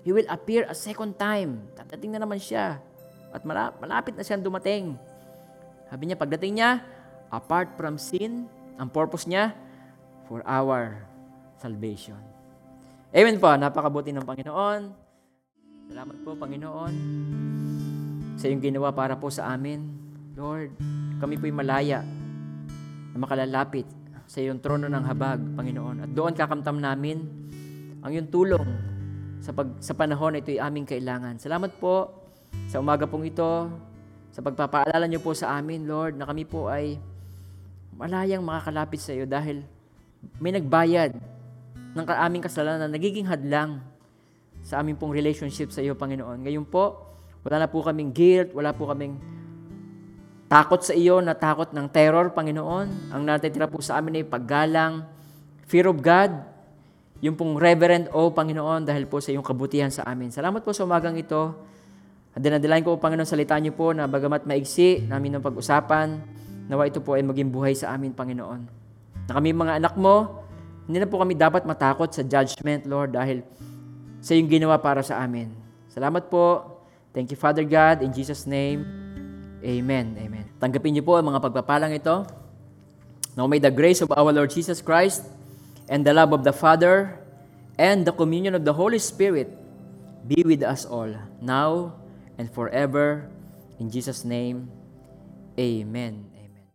He 0.07 0.15
will 0.15 0.28
appear 0.32 0.63
a 0.67 0.75
second 0.75 1.19
time. 1.19 1.67
Dadating 1.75 2.15
na 2.15 2.23
naman 2.23 2.39
siya. 2.39 2.80
At 3.36 3.43
mala- 3.43 3.75
malapit 3.80 4.15
na 4.15 4.23
siyang 4.23 4.39
dumating. 4.39 4.95
Sabi 5.91 6.07
niya, 6.07 6.15
pagdating 6.15 6.59
niya, 6.59 6.80
apart 7.28 7.75
from 7.75 7.99
sin, 7.99 8.47
ang 8.80 8.88
purpose 8.88 9.28
niya, 9.28 9.51
for 10.28 10.43
our 10.43 10.99
salvation. 11.57 12.19
Amen 13.15 13.39
po, 13.39 13.49
napakabuti 13.55 14.11
ng 14.11 14.28
Panginoon. 14.28 14.82
Salamat 15.88 16.17
po, 16.21 16.36
Panginoon, 16.36 16.93
sa 18.36 18.45
iyong 18.51 18.59
ginawa 18.59 18.91
para 18.91 19.15
po 19.15 19.32
sa 19.32 19.55
amin. 19.55 19.88
Lord, 20.36 20.75
kami 21.23 21.39
po'y 21.39 21.55
malaya 21.55 22.03
na 23.15 23.17
makalalapit 23.17 23.88
sa 24.28 24.43
iyong 24.43 24.59
trono 24.59 24.91
ng 24.91 25.03
habag, 25.07 25.39
Panginoon. 25.55 26.03
At 26.03 26.11
doon 26.11 26.36
kakamtam 26.36 26.84
namin 26.84 27.23
ang 28.03 28.11
iyong 28.11 28.28
tulong 28.28 28.67
sa, 29.39 29.55
pag, 29.55 29.80
sa 29.80 29.95
panahon 29.95 30.36
na 30.36 30.43
ito'y 30.43 30.59
aming 30.59 30.84
kailangan. 30.84 31.39
Salamat 31.39 31.80
po 31.80 32.28
sa 32.67 32.84
umaga 32.84 33.07
pong 33.07 33.32
ito, 33.32 33.71
sa 34.36 34.43
pagpapaalala 34.43 35.07
niyo 35.07 35.23
po 35.23 35.32
sa 35.32 35.55
amin, 35.55 35.88
Lord, 35.88 36.19
na 36.19 36.28
kami 36.28 36.43
po 36.43 36.67
ay 36.67 36.99
malayang 37.95 38.43
makakalapit 38.43 39.01
sa 39.01 39.15
iyo 39.15 39.25
dahil 39.25 39.63
may 40.38 40.51
nagbayad 40.53 41.15
ng 41.97 42.05
aming 42.05 42.43
kasalanan 42.45 42.86
na 42.86 42.93
nagiging 42.93 43.25
hadlang 43.25 43.82
sa 44.61 44.84
aming 44.84 44.99
pong 44.99 45.15
relationship 45.15 45.71
sa 45.71 45.80
iyo, 45.80 45.95
Panginoon. 45.95 46.43
Ngayon 46.43 46.67
po, 46.67 47.07
wala 47.47 47.63
na 47.63 47.67
po 47.71 47.80
kaming 47.80 48.11
guilt, 48.11 48.51
wala 48.51 48.75
po 48.75 48.91
kaming 48.91 49.15
takot 50.51 50.84
sa 50.84 50.91
iyo, 50.91 51.23
na 51.23 51.32
takot 51.32 51.71
ng 51.71 51.88
terror, 51.88 52.36
Panginoon. 52.36 53.15
Ang 53.15 53.21
natitira 53.23 53.71
po 53.71 53.80
sa 53.80 53.97
amin 53.99 54.21
ay 54.21 54.25
paggalang, 54.28 55.07
fear 55.67 55.88
of 55.88 55.99
God, 56.03 56.36
yung 57.23 57.34
pong 57.34 57.57
reverent 57.57 58.11
o 58.13 58.30
Panginoon 58.30 58.86
dahil 58.86 59.09
po 59.09 59.17
sa 59.17 59.34
iyong 59.34 59.45
kabutihan 59.45 59.89
sa 59.89 60.05
amin. 60.05 60.30
Salamat 60.30 60.61
po 60.61 60.69
sa 60.75 60.86
umagang 60.86 61.17
ito. 61.17 61.55
Dinadalain 62.38 62.86
ko 62.86 62.93
po, 62.93 63.01
Panginoon, 63.01 63.25
salita 63.25 63.57
niyo 63.57 63.73
po 63.73 63.89
na 63.97 64.05
bagamat 64.05 64.45
maigsi 64.45 65.01
namin 65.01 65.39
ng 65.39 65.43
pag-usapan, 65.43 66.21
nawa 66.69 66.86
ito 66.86 67.01
po 67.01 67.17
ay 67.17 67.25
maging 67.25 67.49
buhay 67.49 67.73
sa 67.73 67.97
amin, 67.97 68.13
Panginoon. 68.13 68.86
Na 69.28 69.38
kami 69.38 69.51
mga 69.51 69.84
anak 69.84 69.93
mo, 69.99 70.43
hindi 70.88 71.03
na 71.03 71.07
po 71.07 71.19
kami 71.19 71.36
dapat 71.36 71.67
matakot 71.67 72.07
sa 72.15 72.23
judgment, 72.23 72.88
Lord, 72.88 73.13
dahil 73.13 73.43
sa 74.23 74.34
iyong 74.34 74.47
ginawa 74.47 74.80
para 74.80 75.03
sa 75.03 75.19
amin. 75.19 75.51
Salamat 75.91 76.32
po. 76.32 76.80
Thank 77.11 77.36
you, 77.36 77.39
Father 77.39 77.67
God. 77.67 78.01
In 78.01 78.15
Jesus' 78.15 78.47
name, 78.47 78.88
Amen. 79.65 80.15
Amen. 80.15 80.45
Tanggapin 80.61 80.93
niyo 80.93 81.03
po 81.03 81.17
ang 81.17 81.25
mga 81.28 81.41
pagpapalang 81.41 81.91
ito. 81.91 82.23
Now 83.34 83.45
may 83.49 83.61
the 83.61 83.73
grace 83.73 84.01
of 84.01 84.09
our 84.13 84.30
Lord 84.30 84.49
Jesus 84.49 84.82
Christ 84.82 85.25
and 85.89 86.05
the 86.05 86.13
love 86.13 86.34
of 86.34 86.41
the 86.45 86.53
Father 86.53 87.17
and 87.78 88.05
the 88.05 88.13
communion 88.13 88.53
of 88.57 88.65
the 88.65 88.73
Holy 88.73 89.01
Spirit 89.01 89.49
be 90.25 90.41
with 90.45 90.65
us 90.65 90.86
all, 90.86 91.09
now 91.41 91.93
and 92.38 92.49
forever. 92.49 93.30
In 93.78 93.89
Jesus' 93.89 94.25
name, 94.25 94.69
Amen. 95.57 96.36